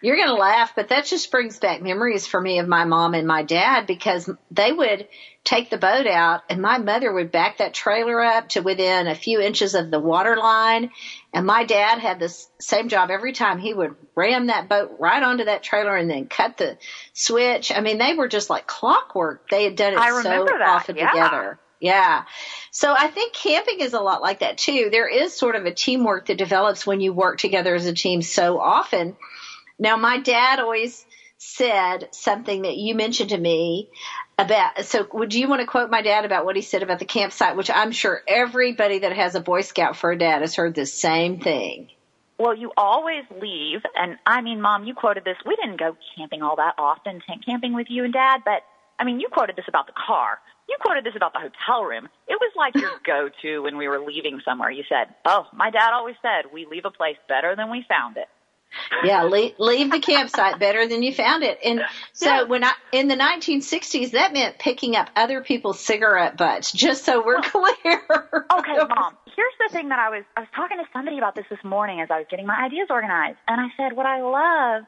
You're 0.03 0.17
going 0.17 0.29
to 0.29 0.35
laugh, 0.35 0.73
but 0.75 0.89
that 0.89 1.07
just 1.07 1.31
brings 1.31 1.59
back 1.61 1.81
memories 1.81 2.27
for 2.27 2.41
me 2.41 2.59
of 2.59 2.67
my 2.67 2.85
mom 2.85 3.15
and 3.15 3.27
my 3.27 3.45
dad 3.45 3.87
because 3.87 4.29
they 4.51 4.73
would 4.73 5.07
take 5.45 5.71
the 5.71 5.79
boat 5.79 6.07
out 6.09 6.43
and 6.51 6.61
my 6.61 6.79
mother 6.79 7.13
would 7.13 7.31
back 7.31 7.59
that 7.59 7.73
trailer 7.73 8.21
up 8.21 8.49
to 8.51 8.61
within 8.61 9.07
a 9.07 9.15
few 9.15 9.41
inches 9.41 9.75
of 9.75 9.93
the 9.93 10.01
water 10.01 10.37
line. 10.37 10.91
And 11.33 11.47
my 11.47 11.65
dad 11.65 12.01
had 12.01 12.19
this 12.19 12.49
same 12.61 12.89
job 12.89 13.11
every 13.11 13.33
time. 13.33 13.59
He 13.59 13.73
would 13.73 13.95
ram 14.17 14.49
that 14.49 14.69
boat 14.69 14.97
right 14.99 15.23
onto 15.23 15.45
that 15.45 15.63
trailer 15.63 15.97
and 15.97 16.11
then 16.11 16.27
cut 16.27 16.57
the 16.59 16.79
switch. 17.13 17.71
I 17.71 17.81
mean, 17.81 17.99
they 17.99 18.15
were 18.15 18.29
just 18.29 18.51
like 18.51 18.67
clockwork. 18.67 19.49
They 19.51 19.65
had 19.65 19.77
done 19.77 19.93
it 19.93 19.99
I 20.01 20.11
so 20.23 20.45
that, 20.45 20.63
often 20.63 20.97
yeah. 20.97 21.11
together. 21.11 21.59
Yeah. 21.83 22.25
So 22.71 22.95
I 22.97 23.09
think 23.09 23.35
camping 23.35 23.81
is 23.81 23.93
a 23.93 24.01
lot 24.01 24.23
like 24.23 24.39
that 24.39 24.57
too. 24.57 24.89
There 24.93 25.09
is 25.09 25.33
sort 25.37 25.57
of 25.57 25.67
a 25.67 25.75
teamwork 25.75 26.27
that 26.27 26.39
develops 26.39 26.87
when 26.87 27.01
you 27.01 27.13
work 27.13 27.39
together 27.39 27.75
as 27.75 27.87
a 27.87 27.93
team 27.93 28.23
so 28.23 28.61
often. 28.61 29.17
Now, 29.83 29.97
my 29.97 30.19
dad 30.19 30.61
always 30.61 31.05
said 31.39 32.09
something 32.13 32.63
that 32.63 32.77
you 32.77 32.95
mentioned 32.95 33.31
to 33.31 33.37
me 33.37 33.89
about. 34.39 34.85
So, 34.85 35.09
would 35.13 35.35
you 35.35 35.49
want 35.49 35.61
to 35.61 35.67
quote 35.67 35.91
my 35.91 36.03
dad 36.03 36.25
about 36.25 36.45
what 36.45 36.55
he 36.55 36.63
said 36.63 36.85
about 36.85 37.01
the 37.01 37.05
campsite? 37.05 37.57
Which 37.57 37.69
I'm 37.69 37.91
sure 37.91 38.23
everybody 38.29 39.01
that 39.01 39.13
has 39.13 39.35
a 39.35 39.41
Boy 39.41 39.63
Scout 39.63 39.97
for 39.97 40.13
a 40.13 40.17
dad 40.17 40.43
has 40.43 40.55
heard 40.55 40.77
the 40.77 40.87
same 40.87 41.41
thing. 41.41 41.89
Well, 42.39 42.57
you 42.57 42.71
always 42.77 43.25
leave, 43.41 43.81
and 43.97 44.19
I 44.25 44.41
mean, 44.41 44.61
Mom, 44.61 44.85
you 44.85 44.95
quoted 44.95 45.25
this. 45.25 45.37
We 45.45 45.57
didn't 45.57 45.81
go 45.81 45.97
camping 46.17 46.43
all 46.43 46.55
that 46.57 46.75
often, 46.79 47.21
tent 47.27 47.45
camping 47.45 47.75
with 47.75 47.89
you 47.91 48.05
and 48.05 48.13
Dad, 48.13 48.43
but 48.45 48.63
I 49.01 49.05
mean, 49.05 49.19
you 49.19 49.27
quoted 49.33 49.57
this 49.57 49.67
about 49.67 49.89
the 49.89 49.95
car. 49.95 50.39
You 50.69 50.77
quoted 50.81 51.03
this 51.03 51.17
about 51.17 51.33
the 51.33 51.41
hotel 51.41 51.83
room. 51.83 52.09
It 52.29 52.39
was 52.41 52.53
like 52.57 52.77
your 52.77 52.93
go-to 53.05 53.63
when 53.63 53.77
we 53.77 53.89
were 53.89 53.99
leaving 53.99 54.41
somewhere. 54.45 54.71
You 54.71 54.85
said, 54.89 55.13
"Oh, 55.25 55.49
my 55.53 55.71
dad 55.71 55.93
always 55.93 56.15
said 56.23 56.53
we 56.53 56.67
leave 56.67 56.85
a 56.85 56.91
place 56.93 57.17
better 57.29 57.57
than 57.57 57.69
we 57.69 57.85
found 57.89 58.17
it." 58.17 58.29
Yeah, 59.05 59.25
leave, 59.25 59.55
leave 59.59 59.91
the 59.91 59.99
campsite 60.01 60.59
better 60.59 60.87
than 60.87 61.03
you 61.03 61.13
found 61.13 61.43
it. 61.43 61.59
And 61.65 61.85
so, 62.13 62.27
Yeah. 62.27 62.43
when 62.45 62.65
I 62.65 62.73
in 62.93 63.09
the 63.09 63.17
1960s, 63.17 64.13
that 64.13 64.33
meant 64.33 64.59
picking 64.59 64.97
up 64.97 65.09
other 65.17 65.41
people's 65.43 65.81
cigarette 65.81 66.37
butts. 66.37 66.73
Just 66.73 67.05
so 67.05 67.25
we're 67.25 67.41
clear. 67.43 68.03
Okay, 68.53 68.77
Mom. 68.89 69.17
Here's 69.37 69.55
the 69.61 69.69
thing 69.73 69.89
that 69.89 69.99
I 69.99 70.11
was 70.11 70.25
I 70.37 70.41
was 70.41 70.49
talking 70.55 70.79
to 70.79 70.85
somebody 70.93 71.19
about 71.19 71.35
this 71.35 71.47
this 71.51 71.63
morning 71.65 72.01
as 72.01 72.11
I 72.11 72.19
was 72.19 72.27
getting 72.31 72.47
my 72.47 72.57
ideas 72.57 72.89
organized, 72.91 73.39
and 73.49 73.61
I 73.61 73.69
said, 73.77 73.95
what 73.97 74.07
I 74.07 74.21
love 74.23 74.85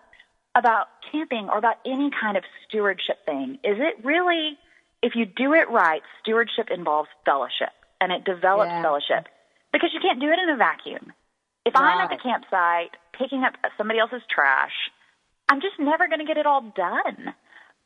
about 0.55 0.87
camping 1.11 1.49
or 1.51 1.59
about 1.59 1.77
any 1.85 2.11
kind 2.11 2.37
of 2.37 2.45
stewardship 2.69 3.25
thing 3.27 3.59
is 3.65 3.77
it 3.81 4.05
really, 4.05 4.57
if 5.03 5.17
you 5.17 5.25
do 5.27 5.53
it 5.53 5.69
right, 5.71 6.03
stewardship 6.21 6.69
involves 6.71 7.09
fellowship 7.25 7.71
and 8.01 8.13
it 8.13 8.25
develops 8.25 8.71
Yeah. 8.71 8.83
fellowship 8.83 9.27
because 9.73 9.91
you 9.93 10.01
can't 10.01 10.21
do 10.21 10.31
it 10.31 10.39
in 10.39 10.49
a 10.51 10.57
vacuum. 10.57 11.13
If 11.65 11.75
I'm 11.75 12.01
at 12.01 12.11
the 12.11 12.19
campsite 12.19 12.95
picking 13.19 13.45
up 13.45 13.55
somebody 13.77 13.99
else's 13.99 14.23
trash, 14.29 14.73
I'm 15.49 15.61
just 15.61 15.79
never 15.79 16.09
going 16.09 16.21
to 16.21 16.27
get 16.27 16.37
it 16.37 16.47
all 16.47 16.63
done. 16.63 17.35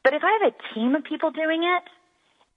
But 0.04 0.14
if 0.14 0.22
I 0.24 0.38
have 0.40 0.52
a 0.52 0.74
team 0.74 0.94
of 0.94 1.04
people 1.04 1.30
doing 1.30 1.62
it, 1.64 1.82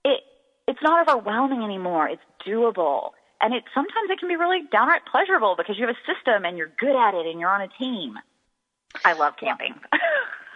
it 0.08 0.20
it's 0.68 0.82
not 0.82 1.08
overwhelming 1.08 1.62
anymore. 1.62 2.08
It's 2.08 2.22
doable. 2.46 3.10
And 3.40 3.52
it 3.52 3.64
sometimes 3.74 4.10
it 4.10 4.20
can 4.20 4.28
be 4.28 4.36
really 4.36 4.60
downright 4.70 5.02
pleasurable 5.10 5.54
because 5.56 5.76
you 5.78 5.86
have 5.86 5.94
a 5.94 6.12
system 6.12 6.44
and 6.44 6.56
you're 6.56 6.70
good 6.78 6.96
at 6.96 7.14
it 7.14 7.26
and 7.26 7.40
you're 7.40 7.50
on 7.50 7.62
a 7.62 7.68
team. 7.68 8.14
I 9.04 9.14
love 9.14 9.34
camping. 9.38 9.74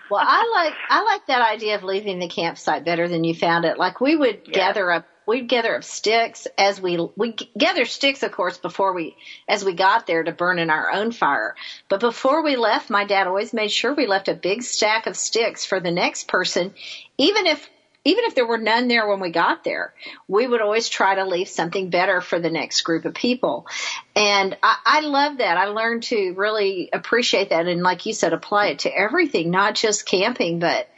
Well, 0.09 0.25
I 0.25 0.53
like 0.55 0.75
I 0.89 1.03
like 1.03 1.27
that 1.27 1.43
idea 1.43 1.75
of 1.75 1.83
leaving 1.83 2.21
the 2.21 2.29
campsite 2.29 2.85
better 2.85 3.09
than 3.09 3.25
you 3.25 3.35
found 3.35 3.65
it. 3.65 3.77
Like 3.77 4.01
we 4.01 4.15
would 4.15 4.45
gather 4.45 4.91
up 4.91 5.05
we'd 5.27 5.49
gather 5.49 5.75
up 5.77 5.85
sticks 5.85 6.47
as 6.57 6.81
we 6.81 6.99
we 7.17 7.33
gather 7.59 7.85
sticks 7.85 8.23
of 8.23 8.33
course 8.33 8.59
before 8.59 8.93
we 8.93 9.17
as 9.49 9.65
we 9.65 9.73
got 9.73 10.07
there 10.07 10.23
to 10.23 10.33
burn 10.33 10.59
in 10.59 10.71
our 10.71 10.91
own 10.93 11.13
fire. 11.13 11.55
But 11.89 12.01
before 12.01 12.43
we 12.43 12.57
left, 12.57 12.91
my 12.91 13.05
dad 13.05 13.27
always 13.27 13.53
made 13.53 13.73
sure 13.73 13.93
we 13.95 14.07
left 14.07 14.29
a 14.29 14.35
big 14.35 14.63
stack 14.63 15.07
of 15.07 15.17
sticks 15.17 15.65
for 15.65 15.81
the 15.81 15.91
next 15.91 16.29
person, 16.29 16.75
even 17.19 17.47
if 17.47 17.69
even 18.07 18.25
if 18.25 18.35
there 18.37 18.47
were 18.47 18.59
none 18.59 18.87
there 18.87 19.09
when 19.09 19.19
we 19.19 19.31
got 19.31 19.65
there, 19.65 19.93
we 20.29 20.47
would 20.47 20.61
always 20.61 20.89
try 20.89 21.17
to 21.17 21.25
leave 21.25 21.49
something 21.49 21.91
better 21.91 22.21
for 22.21 22.39
the 22.39 22.51
next 22.51 22.83
group 22.83 23.05
of 23.05 23.15
people. 23.15 23.67
And 24.15 24.57
I, 24.63 24.77
I 24.87 25.01
love 25.01 25.39
that. 25.39 25.59
I 25.59 25.67
learned 25.67 26.05
to 26.05 26.33
really 26.35 26.89
appreciate 26.93 27.51
that 27.51 27.67
and 27.67 27.83
like 27.83 28.07
you 28.07 28.13
said, 28.13 28.33
apply 28.33 28.69
it 28.69 28.79
to 28.81 28.97
everything, 28.97 29.51
not 29.51 29.75
just 29.75 30.07
camping, 30.07 30.61
but 30.61 30.89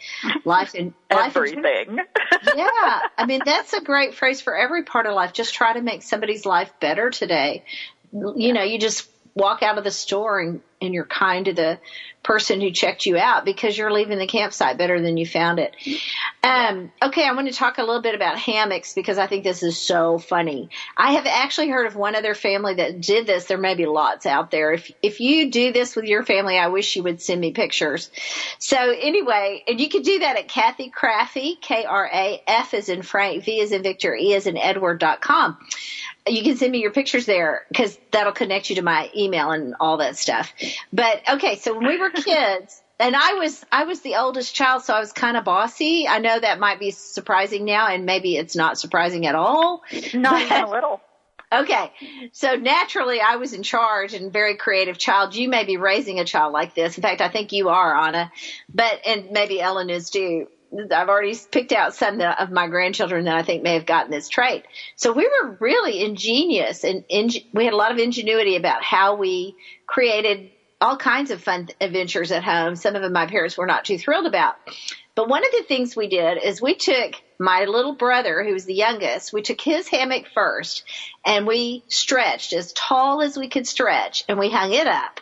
life 0.44 0.75
and 0.75 0.92
life. 1.11 1.35
Everything. 1.35 1.99
yeah. 2.57 3.01
I 3.16 3.25
mean, 3.27 3.40
that's 3.44 3.73
a 3.73 3.81
great 3.81 4.14
phrase 4.14 4.42
for 4.42 4.55
every 4.55 4.83
part 4.83 5.07
of 5.07 5.14
life. 5.14 5.33
Just 5.33 5.55
try 5.55 5.73
to 5.73 5.81
make 5.81 6.03
somebody's 6.03 6.44
life 6.44 6.73
better 6.79 7.09
today. 7.09 7.64
You 8.12 8.53
know, 8.53 8.62
you 8.62 8.79
just 8.79 9.09
walk 9.35 9.62
out 9.62 9.79
of 9.79 9.85
the 9.85 9.91
store 9.91 10.41
and, 10.41 10.61
and 10.81 10.95
you're 10.95 11.05
kind 11.05 11.47
to 11.47 11.53
the 11.53 11.79
person 12.23 12.61
who 12.61 12.71
checked 12.71 13.07
you 13.07 13.17
out 13.17 13.45
because 13.45 13.77
you're 13.77 13.93
leaving 13.93 14.19
the 14.19 14.27
campsite 14.27 14.77
better 14.77 15.01
than 15.01 15.17
you 15.17 15.25
found 15.25 15.59
it. 15.59 15.75
Um, 16.43 16.93
okay, 17.03 17.27
I 17.27 17.33
want 17.33 17.49
to 17.49 17.55
talk 17.55 17.79
a 17.79 17.83
little 17.83 18.03
bit 18.03 18.14
about 18.14 18.38
hammocks 18.38 18.93
because 18.93 19.19
I 19.19 19.27
think 19.27 19.45
this 19.45 19.62
is 19.62 19.81
so 19.81 20.19
funny. 20.19 20.69
I 20.97 21.12
have 21.12 21.27
actually 21.27 21.71
heard 21.71 21.87
of 21.87 21.97
one 21.97 22.14
other 22.14 22.35
family 22.35 22.75
that 22.75 23.01
did 23.01 23.27
this. 23.27 23.47
There 23.47 23.59
may 23.59 23.75
be 23.75 23.87
lots 23.87 24.27
out 24.27 24.51
there. 24.51 24.73
If 24.73 24.91
if 25.03 25.21
you 25.21 25.51
do 25.51 25.73
this 25.73 25.97
with 25.97 26.05
your 26.05 26.25
family, 26.25 26.59
I 26.59 26.69
wish 26.69 26.97
you 26.97 27.03
would 27.05 27.23
send 27.23 27.41
me 27.41 27.53
pictures. 27.53 28.11
So 28.59 28.77
anyway, 28.77 29.64
and 29.67 29.81
you 29.81 29.88
could 29.88 30.03
do 30.03 30.21
that 30.21 30.37
at 30.37 30.49
Cathy 30.49 30.91
Krafve, 30.91 31.61
K 31.61 31.85
R 31.85 32.11
A 32.12 32.43
F 32.47 32.75
is 32.75 32.88
in 32.88 33.03
Frank, 33.03 33.45
V 33.45 33.61
is 33.61 33.73
in 33.73 33.83
Victor, 33.83 34.14
E 34.14 34.35
is 34.35 34.47
in 34.47 34.57
Edward 34.57 34.99
dot 34.99 35.21
com 35.21 35.57
you 36.29 36.43
can 36.43 36.57
send 36.57 36.73
me 36.73 36.79
your 36.79 36.93
pictures 36.93 37.27
there 37.27 37.67
because 37.69 37.99
that'll 38.11 38.33
connect 38.33 38.71
you 38.71 38.77
to 38.77 38.83
my 38.83 39.11
email 39.17 39.51
and 39.51 39.75
all 39.81 39.99
that 39.99 40.17
stuff. 40.17 40.53
But 40.93 41.23
okay, 41.29 41.57
so 41.57 41.75
when 41.75 41.87
we 41.87 41.99
were 41.99 42.11
kids, 42.14 42.83
and 43.01 43.14
I 43.14 43.35
was 43.35 43.64
I 43.71 43.85
was 43.85 44.01
the 44.01 44.17
oldest 44.17 44.55
child, 44.55 44.83
so 44.83 44.95
I 44.95 45.01
was 45.01 45.12
kind 45.12 45.37
of 45.37 45.45
bossy. 45.45 46.09
I 46.09 46.19
know 46.19 46.38
that 46.38 46.59
might 46.59 46.81
be 46.81 46.91
surprising 46.91 47.64
now, 47.64 47.88
and 47.88 48.07
maybe 48.07 48.37
it's 48.37 48.57
not 48.57 48.79
surprising 48.79 49.27
at 49.27 49.35
all. 49.35 49.83
Not 50.14 50.43
even 50.43 50.62
a 50.64 50.71
little. 50.71 51.01
Okay, 51.51 51.91
so 52.33 52.57
naturally 52.57 53.23
I 53.23 53.37
was 53.37 53.55
in 53.55 53.62
charge 53.62 54.12
and 54.12 54.31
very 54.31 54.57
creative 54.57 54.99
child. 54.99 55.35
You 55.35 55.49
may 55.49 55.64
be 55.64 55.79
raising 55.79 56.21
a 56.21 56.25
child 56.27 56.53
like 56.53 56.75
this. 56.75 56.99
In 56.99 57.03
fact, 57.03 57.23
I 57.23 57.31
think 57.31 57.53
you 57.53 57.71
are, 57.71 57.97
Anna. 57.97 58.31
But 58.69 59.01
and 59.07 59.31
maybe 59.31 59.59
Ellen 59.59 59.88
is 59.88 60.11
too. 60.11 60.49
I've 60.73 61.09
already 61.09 61.35
picked 61.51 61.73
out 61.73 61.95
some 61.95 62.21
of 62.21 62.51
my 62.51 62.69
grandchildren 62.69 63.25
that 63.25 63.37
I 63.37 63.43
think 63.43 63.63
may 63.63 63.75
have 63.75 63.87
gotten 63.87 64.11
this 64.11 64.29
trait. 64.29 64.65
So 64.97 65.13
we 65.13 65.27
were 65.27 65.57
really 65.61 66.03
ingenious 66.03 66.85
and 66.85 67.05
we 67.53 67.65
had 67.65 67.73
a 67.73 67.77
lot 67.77 67.93
of 67.93 67.99
ingenuity 67.99 68.57
about 68.57 68.83
how 68.83 69.17
we 69.17 69.57
created 69.87 70.51
all 70.81 70.97
kinds 70.97 71.31
of 71.31 71.43
fun 71.43 71.69
adventures 71.81 72.31
at 72.31 72.45
home. 72.45 72.77
Some 72.77 72.95
of 72.95 73.03
them 73.03 73.13
my 73.13 73.27
parents 73.27 73.57
were 73.57 73.67
not 73.67 73.85
too 73.85 73.99
thrilled 73.99 74.27
about. 74.27 74.57
But 75.15 75.29
one 75.29 75.45
of 75.45 75.51
the 75.51 75.65
things 75.65 75.97
we 75.97 76.09
did 76.09 76.39
is 76.43 76.63
we 76.63 76.75
took 76.75 77.15
my 77.41 77.65
little 77.65 77.95
brother, 77.95 78.45
who 78.45 78.53
was 78.53 78.65
the 78.65 78.75
youngest, 78.75 79.33
we 79.33 79.43
took 79.43 79.61
his 79.61 79.89
hammock 79.89 80.27
first 80.33 80.85
and 81.25 81.47
we 81.47 81.83
stretched 81.89 82.53
as 82.53 82.73
tall 82.73 83.23
as 83.23 83.37
we 83.37 83.49
could 83.49 83.67
stretch 83.67 84.25
and 84.29 84.39
we 84.39 84.51
hung 84.51 84.73
it 84.73 84.87
up. 84.87 85.21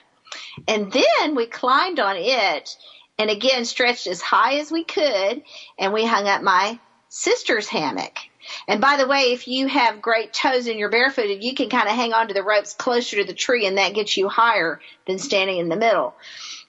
And 0.68 0.92
then 0.92 1.34
we 1.34 1.46
climbed 1.46 2.00
on 2.00 2.16
it 2.16 2.76
and 3.18 3.30
again 3.30 3.64
stretched 3.64 4.06
as 4.06 4.20
high 4.20 4.58
as 4.58 4.70
we 4.70 4.84
could 4.84 5.42
and 5.78 5.92
we 5.92 6.04
hung 6.04 6.26
up 6.26 6.42
my 6.42 6.78
sister's 7.08 7.68
hammock. 7.68 8.16
And 8.68 8.80
by 8.80 8.96
the 8.96 9.08
way, 9.08 9.32
if 9.32 9.48
you 9.48 9.66
have 9.66 10.02
great 10.02 10.32
toes 10.32 10.66
and 10.66 10.78
you're 10.78 10.90
barefooted, 10.90 11.42
you 11.42 11.54
can 11.54 11.68
kind 11.68 11.88
of 11.88 11.94
hang 11.94 12.12
on 12.12 12.28
to 12.28 12.34
the 12.34 12.44
ropes 12.44 12.74
closer 12.74 13.16
to 13.16 13.24
the 13.24 13.34
tree 13.34 13.66
and 13.66 13.78
that 13.78 13.94
gets 13.94 14.16
you 14.16 14.28
higher 14.28 14.80
than 15.06 15.18
standing 15.18 15.58
in 15.58 15.68
the 15.68 15.76
middle 15.76 16.14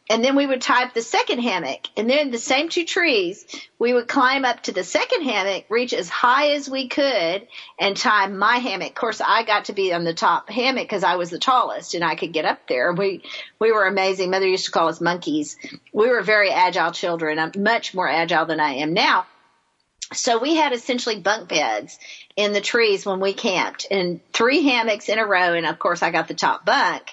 and 0.10 0.24
then 0.24 0.36
we 0.36 0.46
would 0.46 0.62
tie 0.62 0.84
up 0.84 0.94
the 0.94 1.02
second 1.02 1.40
hammock. 1.40 1.88
And 1.98 2.10
then 2.10 2.32
the 2.32 2.38
same 2.38 2.70
two 2.70 2.86
trees, 2.86 3.46
we 3.78 3.94
would 3.94 4.08
climb 4.08 4.46
up 4.46 4.64
to 4.64 4.72
the 4.72 4.84
second 4.84 5.24
hammock, 5.24 5.66
reach 5.70 5.94
as 5.94 6.10
high 6.10 6.52
as 6.52 6.70
we 6.70 6.88
could, 6.88 7.48
and 7.80 7.98
tie 7.98 8.28
my 8.28 8.58
hammock. 8.58 8.90
Of 8.90 8.96
course, 8.96 9.22
I 9.22 9.44
got 9.44 9.66
to 9.66 9.74
be 9.74 9.94
on 9.94 10.04
the 10.04 10.14
top 10.14 10.50
hammock 10.50 10.84
because 10.84 11.04
I 11.04 11.16
was 11.16 11.30
the 11.30 11.40
tallest 11.40 11.94
and 11.94 12.04
I 12.04 12.16
could 12.16 12.32
get 12.32 12.46
up 12.46 12.68
there. 12.68 12.94
We 12.94 13.24
we 13.60 13.72
were 13.72 13.86
amazing. 13.86 14.30
Mother 14.30 14.48
used 14.48 14.66
to 14.66 14.72
call 14.72 14.88
us 14.88 15.02
monkeys. 15.02 15.58
We 15.92 16.10
were 16.10 16.22
very 16.22 16.52
agile 16.52 16.92
children. 16.92 17.40
I'm 17.40 17.52
much 17.58 17.94
more 17.94 18.08
agile 18.08 18.46
than 18.46 18.60
I 18.60 18.76
am 18.76 18.94
now. 18.94 19.26
So 20.14 20.40
we 20.40 20.56
had 20.56 20.72
essentially 20.72 21.20
bunk 21.20 21.50
beds 21.50 22.00
in 22.38 22.54
the 22.54 22.62
trees 22.62 23.06
when 23.06 23.20
we 23.20 23.34
camped, 23.34 23.88
and 23.92 24.22
three 24.32 24.64
hammocks 24.64 25.10
in 25.10 25.20
a 25.20 25.26
row. 25.26 25.54
And 25.54 25.66
of 25.66 25.80
course, 25.80 26.02
I 26.02 26.12
got 26.12 26.30
the 26.30 26.34
top 26.34 26.66
bunk. 26.66 27.04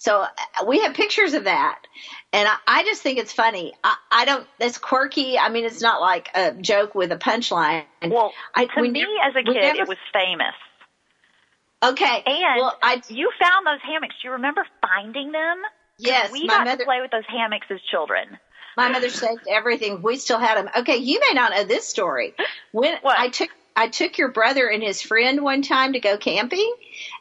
So 0.00 0.22
uh, 0.22 0.28
we 0.66 0.80
have 0.80 0.94
pictures 0.94 1.34
of 1.34 1.44
that. 1.44 1.78
And 2.32 2.48
I, 2.48 2.56
I 2.66 2.84
just 2.84 3.02
think 3.02 3.18
it's 3.18 3.34
funny. 3.34 3.74
I, 3.84 3.96
I 4.10 4.24
don't, 4.24 4.46
it's 4.58 4.78
quirky. 4.78 5.38
I 5.38 5.50
mean, 5.50 5.66
it's 5.66 5.82
not 5.82 6.00
like 6.00 6.30
a 6.34 6.52
joke 6.52 6.94
with 6.94 7.12
a 7.12 7.18
punchline. 7.18 7.84
Well, 8.06 8.32
I, 8.54 8.64
to 8.64 8.80
me 8.80 8.88
never, 8.88 9.10
as 9.22 9.36
a 9.36 9.42
kid, 9.42 9.60
never, 9.60 9.82
it 9.82 9.88
was 9.88 9.98
famous. 10.10 10.54
Okay. 11.82 12.22
And 12.24 12.60
well, 12.60 12.78
I, 12.82 13.02
you 13.08 13.30
found 13.38 13.66
those 13.66 13.80
hammocks. 13.82 14.14
Do 14.22 14.28
you 14.28 14.32
remember 14.32 14.66
finding 14.80 15.32
them? 15.32 15.58
Yes. 15.98 16.32
We 16.32 16.46
got 16.46 16.64
mother, 16.64 16.78
to 16.78 16.84
play 16.86 17.02
with 17.02 17.10
those 17.10 17.26
hammocks 17.28 17.66
as 17.68 17.80
children. 17.90 18.38
My 18.78 18.88
mother 18.88 19.10
saved 19.10 19.42
everything. 19.50 20.00
We 20.00 20.16
still 20.16 20.38
had 20.38 20.56
them. 20.56 20.70
Okay, 20.78 20.96
you 20.96 21.20
may 21.20 21.34
not 21.34 21.50
know 21.50 21.64
this 21.64 21.86
story. 21.86 22.34
When 22.72 22.96
what? 23.02 23.18
I 23.18 23.28
took 23.28 23.50
I 23.76 23.88
took 23.88 24.18
your 24.18 24.30
brother 24.30 24.68
and 24.68 24.82
his 24.82 25.02
friend 25.02 25.42
one 25.42 25.62
time 25.62 25.92
to 25.94 26.00
go 26.00 26.16
camping, 26.16 26.74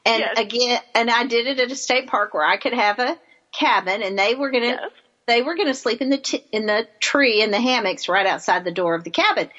and 0.05 0.19
yes. 0.21 0.39
again, 0.39 0.81
and 0.95 1.09
I 1.09 1.25
did 1.25 1.47
it 1.47 1.59
at 1.59 1.71
a 1.71 1.75
state 1.75 2.07
park 2.07 2.33
where 2.33 2.45
I 2.45 2.57
could 2.57 2.73
have 2.73 2.99
a 2.99 3.17
cabin, 3.51 4.01
and 4.03 4.17
they 4.17 4.35
were 4.35 4.51
gonna 4.51 4.67
yes. 4.67 4.91
they 5.27 5.41
were 5.41 5.55
gonna 5.55 5.73
sleep 5.73 6.01
in 6.01 6.09
the 6.09 6.17
t- 6.17 6.43
in 6.51 6.65
the 6.65 6.87
tree 6.99 7.41
in 7.41 7.51
the 7.51 7.61
hammocks 7.61 8.09
right 8.09 8.25
outside 8.25 8.63
the 8.63 8.71
door 8.71 8.95
of 8.95 9.03
the 9.03 9.11
cabin. 9.11 9.49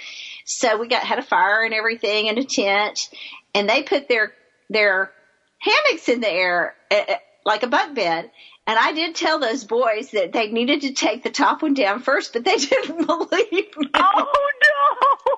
So 0.45 0.79
we 0.79 0.89
got 0.89 1.03
had 1.03 1.19
a 1.19 1.23
fire 1.23 1.63
and 1.63 1.75
everything 1.75 2.29
and 2.29 2.39
a 2.39 2.45
tent, 2.45 3.09
and 3.55 3.69
they 3.69 3.83
put 3.83 4.09
their 4.09 4.33
their 4.69 5.11
hammocks 5.59 6.09
in 6.09 6.21
the 6.21 6.31
air 6.31 6.75
uh, 6.91 7.15
like 7.45 7.63
a 7.63 7.69
bunk 7.69 7.95
bed. 7.95 8.31
And 8.67 8.79
I 8.79 8.93
did 8.93 9.15
tell 9.17 9.41
those 9.41 9.65
boys 9.65 10.11
that 10.13 10.33
they 10.33 10.49
needed 10.49 10.83
to 10.83 10.93
take 10.93 11.25
the 11.25 11.31
top 11.31 11.63
one 11.63 11.75
down 11.75 12.03
first, 12.03 12.33
but 12.33 12.45
they 12.45 12.57
didn't 12.59 13.07
believe 13.07 13.77
me. 13.77 13.91
Oh 13.95 14.49
no! 14.63 15.37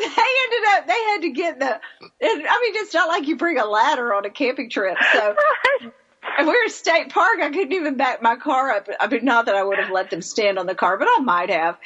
So 0.00 0.08
they 0.08 0.22
ended 0.44 0.68
up 0.70 0.86
they 0.86 1.02
had 1.04 1.22
to 1.22 1.30
get 1.30 1.58
the 1.58 1.80
i 2.22 2.60
mean 2.60 2.82
it's 2.82 2.94
not 2.94 3.08
like 3.08 3.26
you 3.26 3.36
bring 3.36 3.58
a 3.58 3.64
ladder 3.64 4.14
on 4.14 4.24
a 4.24 4.30
camping 4.30 4.70
trip 4.70 4.96
so 5.12 5.36
and 6.38 6.46
we 6.46 6.52
were 6.52 6.64
at 6.64 6.72
state 6.72 7.10
park 7.10 7.40
i 7.40 7.50
couldn't 7.50 7.72
even 7.72 7.96
back 7.96 8.22
my 8.22 8.36
car 8.36 8.70
up. 8.70 8.88
I 9.00 9.06
mean 9.08 9.24
not 9.24 9.46
that 9.46 9.54
i 9.54 9.62
would 9.62 9.78
have 9.78 9.90
let 9.90 10.10
them 10.10 10.22
stand 10.22 10.58
on 10.58 10.66
the 10.66 10.74
car 10.74 10.98
but 10.98 11.08
i 11.08 11.20
might 11.20 11.50
have. 11.50 11.78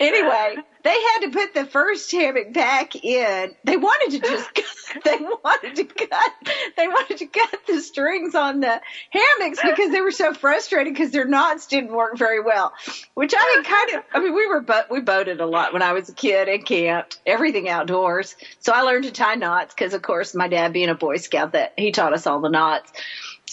Anyway 0.00 0.56
they 0.84 0.90
had 0.90 1.20
to 1.20 1.30
put 1.30 1.54
the 1.54 1.64
first 1.64 2.12
hammock 2.12 2.52
back 2.52 2.94
in. 2.94 3.54
They 3.64 3.78
wanted 3.78 4.20
to 4.20 4.28
just 4.28 4.50
they 5.04 5.16
wanted 5.16 5.76
to 5.76 5.84
cut 5.84 6.32
they 6.76 6.86
wanted 6.86 7.18
to 7.18 7.26
cut 7.26 7.60
the 7.66 7.80
strings 7.80 8.34
on 8.34 8.60
the 8.60 8.80
hammocks 9.10 9.60
because 9.62 9.90
they 9.90 10.02
were 10.02 10.10
so 10.10 10.34
frustrated 10.34 10.92
because 10.92 11.10
their 11.10 11.26
knots 11.26 11.66
didn't 11.66 11.92
work 11.92 12.16
very 12.16 12.40
well 12.40 12.72
which 13.14 13.32
i 13.36 13.54
had 13.56 13.64
kind 13.64 13.98
of 13.98 14.04
i 14.12 14.20
mean 14.20 14.34
we 14.34 14.46
were 14.46 14.60
but 14.60 14.90
we 14.90 15.00
boated 15.00 15.40
a 15.40 15.46
lot 15.46 15.72
when 15.72 15.82
i 15.82 15.92
was 15.92 16.08
a 16.08 16.14
kid 16.14 16.48
and 16.48 16.64
camped 16.64 17.18
everything 17.26 17.68
outdoors. 17.68 18.36
So 18.60 18.72
i 18.72 18.82
learned 18.82 19.04
to 19.04 19.12
tie 19.12 19.34
knots 19.34 19.74
because 19.74 19.94
of 19.94 20.02
course 20.02 20.34
my 20.34 20.48
dad 20.48 20.72
being 20.72 20.90
a 20.90 20.94
boy 20.94 21.16
scout 21.16 21.52
that 21.52 21.72
he 21.76 21.90
taught 21.90 22.12
us 22.12 22.26
all 22.26 22.40
the 22.40 22.50
knots 22.50 22.92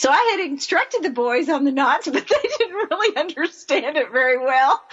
so 0.02 0.10
I 0.10 0.30
had 0.32 0.50
instructed 0.50 1.04
the 1.04 1.12
boys 1.12 1.48
on 1.48 1.64
the 1.64 1.72
knots, 1.72 2.08
but 2.12 2.28
they 2.28 2.50
didn't 2.58 2.74
really 2.74 3.16
understand 3.16 3.98
it 3.98 4.12
very 4.12 4.40
well. 4.40 4.84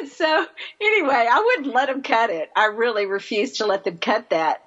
And 0.00 0.08
so 0.08 0.46
anyway, 0.80 1.28
I 1.30 1.40
wouldn't 1.40 1.72
let 1.72 1.86
them 1.86 2.02
cut 2.02 2.30
it. 2.30 2.50
I 2.56 2.64
really 2.64 3.06
refused 3.06 3.58
to 3.58 3.66
let 3.66 3.84
them 3.84 3.98
cut 3.98 4.30
that. 4.30 4.64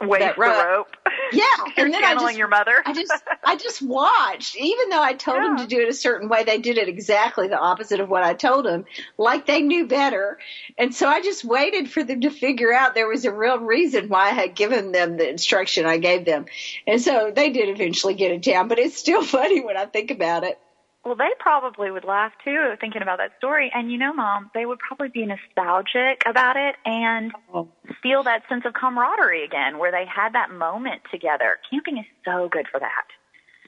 That 0.00 0.38
rope. 0.38 0.64
rope. 0.64 0.86
Yeah, 1.32 1.44
You're 1.76 1.86
and 1.86 1.94
then 1.94 2.02
I 2.02 2.14
just, 2.14 2.36
your 2.36 2.48
mother. 2.48 2.74
I 2.84 2.92
just, 2.92 3.22
I 3.44 3.54
just 3.56 3.82
watched. 3.82 4.56
Even 4.56 4.88
though 4.90 5.02
I 5.02 5.12
told 5.12 5.42
Yeah. 5.42 5.48
them 5.48 5.56
to 5.58 5.66
do 5.66 5.80
it 5.80 5.88
a 5.88 5.92
certain 5.92 6.28
way, 6.28 6.42
they 6.42 6.58
did 6.58 6.76
it 6.76 6.88
exactly 6.88 7.46
the 7.46 7.58
opposite 7.58 8.00
of 8.00 8.08
what 8.08 8.24
I 8.24 8.34
told 8.34 8.64
them, 8.64 8.84
like 9.16 9.46
they 9.46 9.62
knew 9.62 9.86
better. 9.86 10.38
And 10.76 10.92
so 10.92 11.08
I 11.08 11.20
just 11.20 11.44
waited 11.44 11.88
for 11.88 12.02
them 12.02 12.22
to 12.22 12.30
figure 12.30 12.72
out 12.72 12.94
there 12.94 13.06
was 13.08 13.24
a 13.24 13.32
real 13.32 13.58
reason 13.60 14.08
why 14.08 14.26
I 14.26 14.30
had 14.32 14.56
given 14.56 14.90
them 14.90 15.16
the 15.16 15.28
instruction 15.28 15.86
I 15.86 15.98
gave 15.98 16.24
them. 16.24 16.46
And 16.86 17.00
so 17.00 17.30
they 17.34 17.50
did 17.50 17.68
eventually 17.68 18.14
get 18.14 18.32
it 18.32 18.42
down, 18.42 18.66
but 18.66 18.80
it's 18.80 18.96
still 18.98 19.22
funny 19.38 19.60
when 19.64 19.76
I 19.76 19.86
think 19.86 20.10
about 20.10 20.42
it. 20.42 20.58
Well, 21.04 21.16
they 21.16 21.30
probably 21.38 21.90
would 21.90 22.04
laugh 22.04 22.32
too, 22.44 22.74
thinking 22.78 23.00
about 23.00 23.18
that 23.18 23.32
story. 23.38 23.70
And 23.74 23.90
you 23.90 23.96
know, 23.96 24.12
Mom, 24.12 24.50
they 24.54 24.66
would 24.66 24.78
probably 24.78 25.08
be 25.08 25.24
nostalgic 25.24 26.22
about 26.26 26.56
it 26.56 26.76
and 26.84 27.32
oh. 27.54 27.68
feel 28.02 28.22
that 28.24 28.42
sense 28.48 28.64
of 28.66 28.74
camaraderie 28.74 29.44
again, 29.44 29.78
where 29.78 29.90
they 29.90 30.04
had 30.04 30.34
that 30.34 30.50
moment 30.50 31.02
together. 31.10 31.56
Camping 31.70 31.98
is 31.98 32.04
so 32.24 32.48
good 32.50 32.66
for 32.70 32.78
that. 32.80 33.06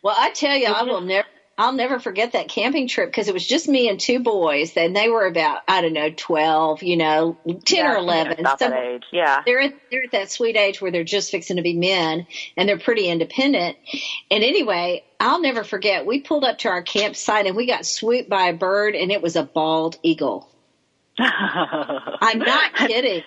Well, 0.03 0.14
I 0.18 0.31
tell 0.31 0.57
you, 0.57 0.66
I 0.66 0.83
will 0.83 1.01
never. 1.01 1.29
I'll 1.62 1.72
never 1.72 2.01
forget 2.01 2.33
that 2.33 2.48
camping 2.48 2.88
trip 2.88 3.09
because 3.09 3.29
it 3.29 3.35
was 3.35 3.46
just 3.46 3.68
me 3.68 3.88
and 3.88 4.01
two 4.01 4.18
boys, 4.18 4.77
and 4.77 4.96
they 4.96 5.09
were 5.09 5.27
about 5.27 5.61
I 5.68 5.81
don't 5.81 5.92
know 5.92 6.11
twelve, 6.11 6.83
you 6.83 6.96
know, 6.96 7.37
ten 7.64 7.85
Yeah, 7.85 7.92
or 7.92 7.96
eleven. 7.98 8.44
Some- 8.59 8.70
that 8.72 8.83
age, 8.83 9.05
yeah. 9.12 9.42
they're 9.46 9.61
at 9.61 9.72
they're 9.90 10.03
at 10.03 10.11
that 10.11 10.29
sweet 10.31 10.57
age 10.57 10.81
where 10.83 10.90
they're 10.90 11.05
just 11.05 11.31
fixing 11.31 11.57
to 11.59 11.62
be 11.62 11.75
men 11.75 12.27
and 12.57 12.68
they're 12.68 12.81
pretty 12.81 13.09
independent. 13.09 13.77
And 14.29 14.42
anyway, 14.42 15.05
I'll 15.20 15.40
never 15.40 15.62
forget. 15.62 16.05
We 16.05 16.20
pulled 16.20 16.42
up 16.42 16.59
to 16.59 16.68
our 16.68 16.83
campsite 16.83 17.46
and 17.46 17.55
we 17.55 17.66
got 17.66 17.87
swooped 17.87 18.29
by 18.29 18.48
a 18.48 18.53
bird, 18.55 18.96
and 18.96 19.12
it 19.12 19.22
was 19.22 19.37
a 19.37 19.44
bald 19.44 19.98
eagle. 20.03 20.48
I'm 21.18 22.40
not 22.40 22.75
kidding. 22.75 23.22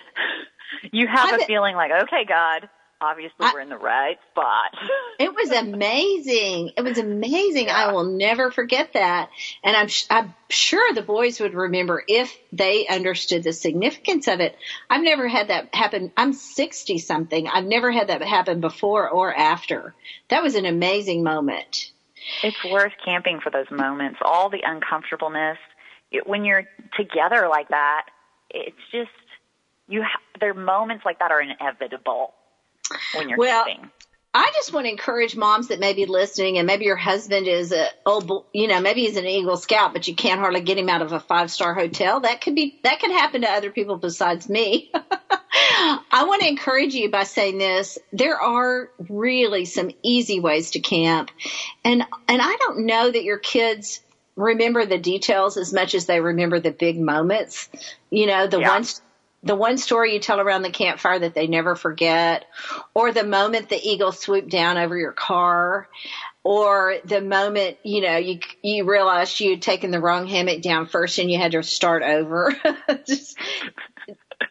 You 0.92 1.06
have 1.06 1.30
I'm- 1.32 1.40
a 1.40 1.44
feeling 1.46 1.74
like, 1.74 1.90
okay, 2.02 2.26
God, 2.28 2.68
obviously 3.00 3.34
I, 3.40 3.52
we're 3.52 3.60
in 3.60 3.68
the 3.68 3.76
right 3.76 4.18
spot. 4.30 4.74
it 5.18 5.34
was 5.34 5.50
amazing. 5.50 6.72
It 6.76 6.82
was 6.82 6.98
amazing. 6.98 7.66
Yeah. 7.66 7.88
I 7.88 7.92
will 7.92 8.04
never 8.04 8.50
forget 8.50 8.92
that. 8.94 9.30
And 9.62 9.76
I'm, 9.76 9.88
sh- 9.88 10.06
I'm 10.10 10.34
sure 10.48 10.92
the 10.92 11.02
boys 11.02 11.40
would 11.40 11.54
remember 11.54 12.02
if 12.06 12.36
they 12.52 12.86
understood 12.86 13.42
the 13.42 13.52
significance 13.52 14.28
of 14.28 14.40
it. 14.40 14.56
I've 14.88 15.02
never 15.02 15.28
had 15.28 15.48
that 15.48 15.74
happen. 15.74 16.12
I'm 16.16 16.32
60 16.32 16.98
something. 16.98 17.46
I've 17.48 17.64
never 17.64 17.90
had 17.90 18.08
that 18.08 18.22
happen 18.22 18.60
before 18.60 19.08
or 19.08 19.34
after. 19.34 19.94
That 20.28 20.42
was 20.42 20.54
an 20.54 20.66
amazing 20.66 21.22
moment. 21.22 21.92
It's 22.42 22.62
worth 22.64 22.92
camping 23.04 23.40
for 23.40 23.50
those 23.50 23.70
moments. 23.70 24.18
All 24.22 24.50
the 24.50 24.62
uncomfortableness. 24.64 25.58
It, 26.10 26.26
when 26.26 26.44
you're 26.44 26.64
together 26.96 27.48
like 27.48 27.68
that, 27.68 28.06
it's 28.50 28.76
just, 28.92 29.10
you 29.88 30.02
ha- 30.02 30.20
there 30.40 30.50
are 30.50 30.54
moments 30.54 31.04
like 31.04 31.18
that 31.18 31.30
are 31.30 31.40
inevitable 31.40 32.32
when 33.14 33.28
you're 33.28 33.38
well. 33.38 33.66
I 34.36 34.50
just 34.54 34.70
want 34.70 34.84
to 34.84 34.90
encourage 34.90 35.34
moms 35.34 35.68
that 35.68 35.80
may 35.80 35.94
be 35.94 36.04
listening 36.04 36.58
and 36.58 36.66
maybe 36.66 36.84
your 36.84 36.96
husband 36.96 37.48
is 37.48 37.72
a 37.72 37.86
oh, 38.04 38.20
old, 38.20 38.44
you 38.52 38.68
know, 38.68 38.82
maybe 38.82 39.00
he's 39.06 39.16
an 39.16 39.24
Eagle 39.24 39.56
Scout, 39.56 39.94
but 39.94 40.06
you 40.08 40.14
can't 40.14 40.40
hardly 40.40 40.60
get 40.60 40.76
him 40.76 40.90
out 40.90 41.00
of 41.00 41.12
a 41.12 41.20
five 41.20 41.50
star 41.50 41.72
hotel. 41.72 42.20
That 42.20 42.42
could 42.42 42.54
be, 42.54 42.78
that 42.82 43.00
could 43.00 43.12
happen 43.12 43.40
to 43.40 43.50
other 43.50 43.70
people 43.70 43.96
besides 43.96 44.46
me. 44.46 44.92
I 44.94 46.24
want 46.26 46.42
to 46.42 46.48
encourage 46.48 46.92
you 46.92 47.10
by 47.10 47.24
saying 47.24 47.56
this. 47.56 47.98
There 48.12 48.38
are 48.38 48.90
really 49.08 49.64
some 49.64 49.90
easy 50.02 50.38
ways 50.38 50.72
to 50.72 50.80
camp. 50.80 51.30
And, 51.82 52.02
and 52.28 52.42
I 52.42 52.56
don't 52.60 52.84
know 52.84 53.10
that 53.10 53.24
your 53.24 53.38
kids 53.38 54.00
remember 54.36 54.84
the 54.84 54.98
details 54.98 55.56
as 55.56 55.72
much 55.72 55.94
as 55.94 56.04
they 56.04 56.20
remember 56.20 56.60
the 56.60 56.72
big 56.72 57.00
moments. 57.00 57.70
You 58.10 58.26
know, 58.26 58.46
the 58.46 58.60
yeah. 58.60 58.68
ones 58.68 59.00
the 59.46 59.54
one 59.54 59.78
story 59.78 60.12
you 60.12 60.20
tell 60.20 60.40
around 60.40 60.62
the 60.62 60.70
campfire 60.70 61.18
that 61.18 61.34
they 61.34 61.46
never 61.46 61.76
forget, 61.76 62.46
or 62.94 63.12
the 63.12 63.24
moment 63.24 63.68
the 63.68 63.80
eagle 63.80 64.12
swooped 64.12 64.50
down 64.50 64.76
over 64.76 64.96
your 64.96 65.12
car, 65.12 65.88
or 66.42 66.96
the 67.04 67.20
moment 67.20 67.78
you 67.82 68.00
know 68.00 68.16
you 68.16 68.40
you 68.62 68.84
realized 68.84 69.40
you 69.40 69.52
had 69.52 69.62
taken 69.62 69.90
the 69.90 70.00
wrong 70.00 70.26
hammock 70.26 70.62
down 70.62 70.86
first 70.86 71.18
and 71.18 71.30
you 71.30 71.38
had 71.38 71.52
to 71.52 71.62
start 71.62 72.02
over. 72.02 72.54
Just 73.06 73.38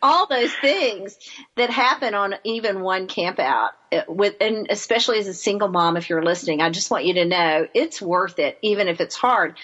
all 0.01 0.27
those 0.27 0.53
things 0.53 1.17
that 1.55 1.69
happen 1.69 2.13
on 2.13 2.35
even 2.43 2.81
one 2.81 3.07
camp 3.07 3.39
out 3.39 3.71
eh, 3.91 4.03
with 4.07 4.35
and 4.41 4.67
especially 4.69 5.19
as 5.19 5.27
a 5.27 5.33
single 5.33 5.67
mom 5.67 5.95
if 5.95 6.09
you're 6.09 6.23
listening 6.23 6.61
i 6.61 6.69
just 6.69 6.89
want 6.89 7.05
you 7.05 7.13
to 7.13 7.25
know 7.25 7.67
it's 7.73 8.01
worth 8.01 8.39
it 8.39 8.57
even 8.61 8.87
if 8.87 8.99
it's 8.99 9.15
hard 9.15 9.55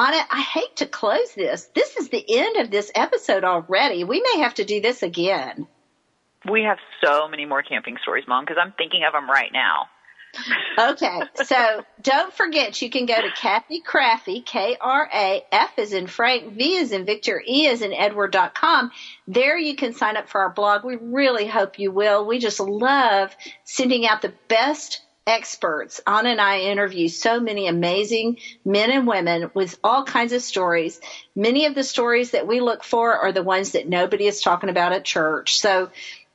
Anna, 0.00 0.24
I 0.30 0.40
hate 0.40 0.76
to 0.76 0.86
close 0.86 1.34
this. 1.34 1.68
This 1.74 1.98
is 1.98 2.08
the 2.08 2.24
end 2.26 2.56
of 2.56 2.70
this 2.70 2.90
episode 2.94 3.44
already. 3.44 4.02
We 4.02 4.22
may 4.22 4.40
have 4.40 4.54
to 4.54 4.64
do 4.64 4.80
this 4.80 5.02
again. 5.02 5.66
We 6.50 6.62
have 6.62 6.78
so 7.04 7.28
many 7.28 7.44
more 7.44 7.62
camping 7.62 7.98
stories, 8.00 8.24
Mom, 8.26 8.44
because 8.44 8.56
I'm 8.58 8.72
thinking 8.78 9.04
of 9.06 9.12
them 9.12 9.28
right 9.28 9.52
now. 9.52 9.88
okay, 10.92 11.20
so 11.44 11.84
don't 12.00 12.32
forget 12.32 12.80
you 12.80 12.88
can 12.88 13.04
go 13.04 13.20
to 13.20 13.30
Cathy 13.36 13.82
Krafve, 13.82 14.46
K 14.46 14.76
R 14.80 15.10
A 15.12 15.44
F 15.52 15.78
is 15.78 15.92
in 15.92 16.06
Frank, 16.06 16.54
V 16.54 16.76
is 16.76 16.92
in 16.92 17.04
Victor, 17.04 17.42
E 17.46 17.66
is 17.66 17.82
in 17.82 17.92
Edward 17.92 18.30
dot 18.32 18.54
com. 18.54 18.92
There 19.26 19.58
you 19.58 19.74
can 19.76 19.92
sign 19.92 20.16
up 20.16 20.30
for 20.30 20.40
our 20.40 20.50
blog. 20.50 20.84
We 20.84 20.96
really 20.96 21.46
hope 21.46 21.78
you 21.78 21.90
will. 21.90 22.24
We 22.24 22.38
just 22.38 22.60
love 22.60 23.36
sending 23.64 24.06
out 24.06 24.22
the 24.22 24.32
best 24.48 25.02
experts. 25.30 26.00
Anna 26.06 26.30
and 26.30 26.40
I 26.40 26.60
interview 26.60 27.08
so 27.08 27.40
many 27.40 27.68
amazing 27.68 28.38
men 28.64 28.90
and 28.90 29.06
women 29.06 29.50
with 29.54 29.78
all 29.82 30.04
kinds 30.04 30.32
of 30.32 30.42
stories. 30.42 31.00
Many 31.34 31.66
of 31.66 31.74
the 31.74 31.84
stories 31.84 32.32
that 32.32 32.46
we 32.46 32.60
look 32.60 32.84
for 32.84 33.16
are 33.16 33.32
the 33.32 33.42
ones 33.42 33.72
that 33.72 33.88
nobody 33.88 34.26
is 34.26 34.42
talking 34.42 34.68
about 34.68 34.92
at 34.92 35.04
church. 35.04 35.58
So 35.58 35.90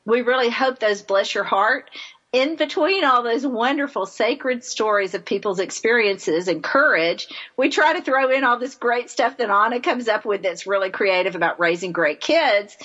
we 0.06 0.22
really 0.22 0.50
hope 0.50 0.80
those 0.80 1.02
bless 1.02 1.36
your 1.36 1.44
heart. 1.44 1.92
In 2.32 2.58
between 2.58 3.06
all 3.06 3.24
those 3.24 3.48
wonderful 3.48 4.06
sacred 4.06 4.64
stories 4.64 5.14
of 5.14 5.24
people's 5.24 5.60
experiences 5.60 6.50
and 6.50 6.62
courage, 6.62 7.28
we 7.56 7.70
try 7.70 7.94
to 7.94 8.02
throw 8.02 8.30
in 8.30 8.44
all 8.44 8.60
this 8.60 8.76
great 8.76 9.10
stuff 9.10 9.38
that 9.38 9.50
Anna 9.50 9.80
comes 9.80 10.10
up 10.10 10.26
with 10.26 10.42
that's 10.42 10.68
really 10.68 10.90
creative 10.90 11.36
about 11.36 11.62
raising 11.62 11.94
great 11.94 12.20
kids 12.20 12.76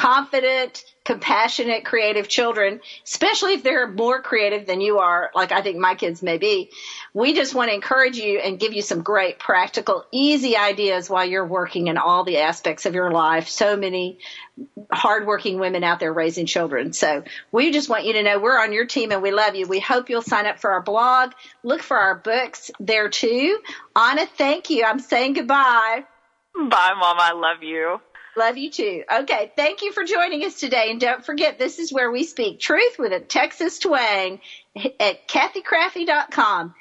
confident, 0.00 0.82
compassionate, 1.04 1.84
creative 1.84 2.26
children, 2.26 2.80
especially 3.04 3.52
if 3.52 3.62
they're 3.62 3.86
more 3.86 4.22
creative 4.22 4.66
than 4.66 4.80
you 4.80 4.98
are, 4.98 5.30
like 5.34 5.52
I 5.52 5.60
think 5.60 5.76
my 5.76 5.94
kids 5.94 6.22
may 6.22 6.38
be. 6.38 6.70
We 7.12 7.34
just 7.34 7.54
want 7.54 7.68
to 7.68 7.74
encourage 7.74 8.16
you 8.16 8.38
and 8.38 8.58
give 8.58 8.72
you 8.72 8.80
some 8.80 9.02
great 9.02 9.38
practical, 9.38 10.06
easy 10.10 10.56
ideas 10.56 11.10
while 11.10 11.26
you're 11.26 11.46
working 11.46 11.88
in 11.88 11.98
all 11.98 12.24
the 12.24 12.38
aspects 12.38 12.86
of 12.86 12.94
your 12.94 13.10
life. 13.10 13.48
So 13.50 13.76
many 13.76 14.20
hardworking 14.90 15.60
women 15.60 15.84
out 15.84 16.00
there 16.00 16.14
raising 16.14 16.46
children. 16.46 16.94
So 16.94 17.22
we 17.52 17.70
just 17.70 17.90
want 17.90 18.06
you 18.06 18.14
to 18.14 18.22
know 18.22 18.38
we're 18.38 18.58
on 18.58 18.72
your 18.72 18.86
team 18.86 19.12
and 19.12 19.20
we 19.20 19.32
love 19.32 19.54
you. 19.54 19.66
We 19.68 19.80
hope 19.80 20.08
you'll 20.08 20.22
sign 20.22 20.46
up 20.46 20.60
for 20.60 20.70
our 20.70 20.82
blog. 20.82 21.32
Look 21.62 21.82
for 21.82 21.98
our 21.98 22.14
books 22.14 22.70
there 22.80 23.10
too. 23.10 23.58
Anna, 23.94 24.24
thank 24.24 24.70
you. 24.70 24.82
I'm 24.82 24.98
saying 24.98 25.34
goodbye. 25.34 26.04
Bye, 26.54 26.94
Mom. 26.98 27.16
I 27.18 27.32
love 27.32 27.62
you. 27.62 28.00
Love 28.36 28.56
you 28.56 28.70
too. 28.70 29.02
Okay, 29.12 29.52
thank 29.56 29.82
you 29.82 29.92
for 29.92 30.04
joining 30.04 30.44
us 30.44 30.58
today. 30.58 30.90
And 30.90 31.00
don't 31.00 31.24
forget, 31.24 31.58
this 31.58 31.78
is 31.78 31.92
where 31.92 32.10
we 32.10 32.24
speak 32.24 32.60
truth 32.60 32.96
with 32.98 33.12
a 33.12 33.20
Texas 33.20 33.78
twang 33.78 34.40
at 35.00 35.28
cathykrafve.com. 35.28 36.74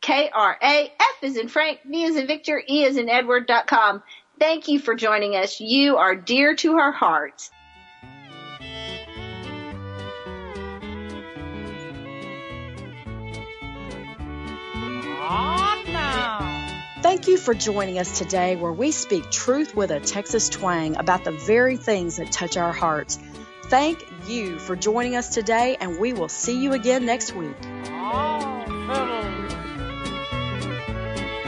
K-R-A-F 0.00 1.16
is 1.22 1.36
in 1.36 1.48
Frank, 1.48 1.80
V 1.84 2.02
is 2.04 2.16
in 2.16 2.26
Victor, 2.26 2.62
E 2.68 2.84
is 2.84 2.96
in 2.96 3.08
Edward.com. 3.08 4.02
Thank 4.38 4.68
you 4.68 4.80
for 4.80 4.94
joining 4.94 5.36
us. 5.36 5.60
You 5.60 5.96
are 5.96 6.16
dear 6.16 6.56
to 6.56 6.74
our 6.74 6.92
hearts. 6.92 7.50
Thank 17.12 17.28
you 17.28 17.36
for 17.36 17.52
joining 17.52 17.98
us 17.98 18.16
today 18.16 18.56
where 18.56 18.72
we 18.72 18.90
speak 18.90 19.30
truth 19.30 19.76
with 19.76 19.90
a 19.90 20.00
Texas 20.00 20.48
twang 20.48 20.96
about 20.96 21.24
the 21.24 21.30
very 21.30 21.76
things 21.76 22.16
that 22.16 22.32
touch 22.32 22.56
our 22.56 22.72
hearts. 22.72 23.18
Thank 23.64 24.02
you 24.26 24.58
for 24.58 24.76
joining 24.76 25.14
us 25.14 25.28
today, 25.28 25.76
and 25.78 26.00
we 26.00 26.14
will 26.14 26.30
see 26.30 26.58
you 26.58 26.72
again 26.72 27.04
next 27.04 27.34
week. 27.34 27.54
Oh, 27.64 28.64
fellows, 28.86 29.52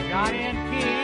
Johnny 0.07 0.37
and. 0.37 0.94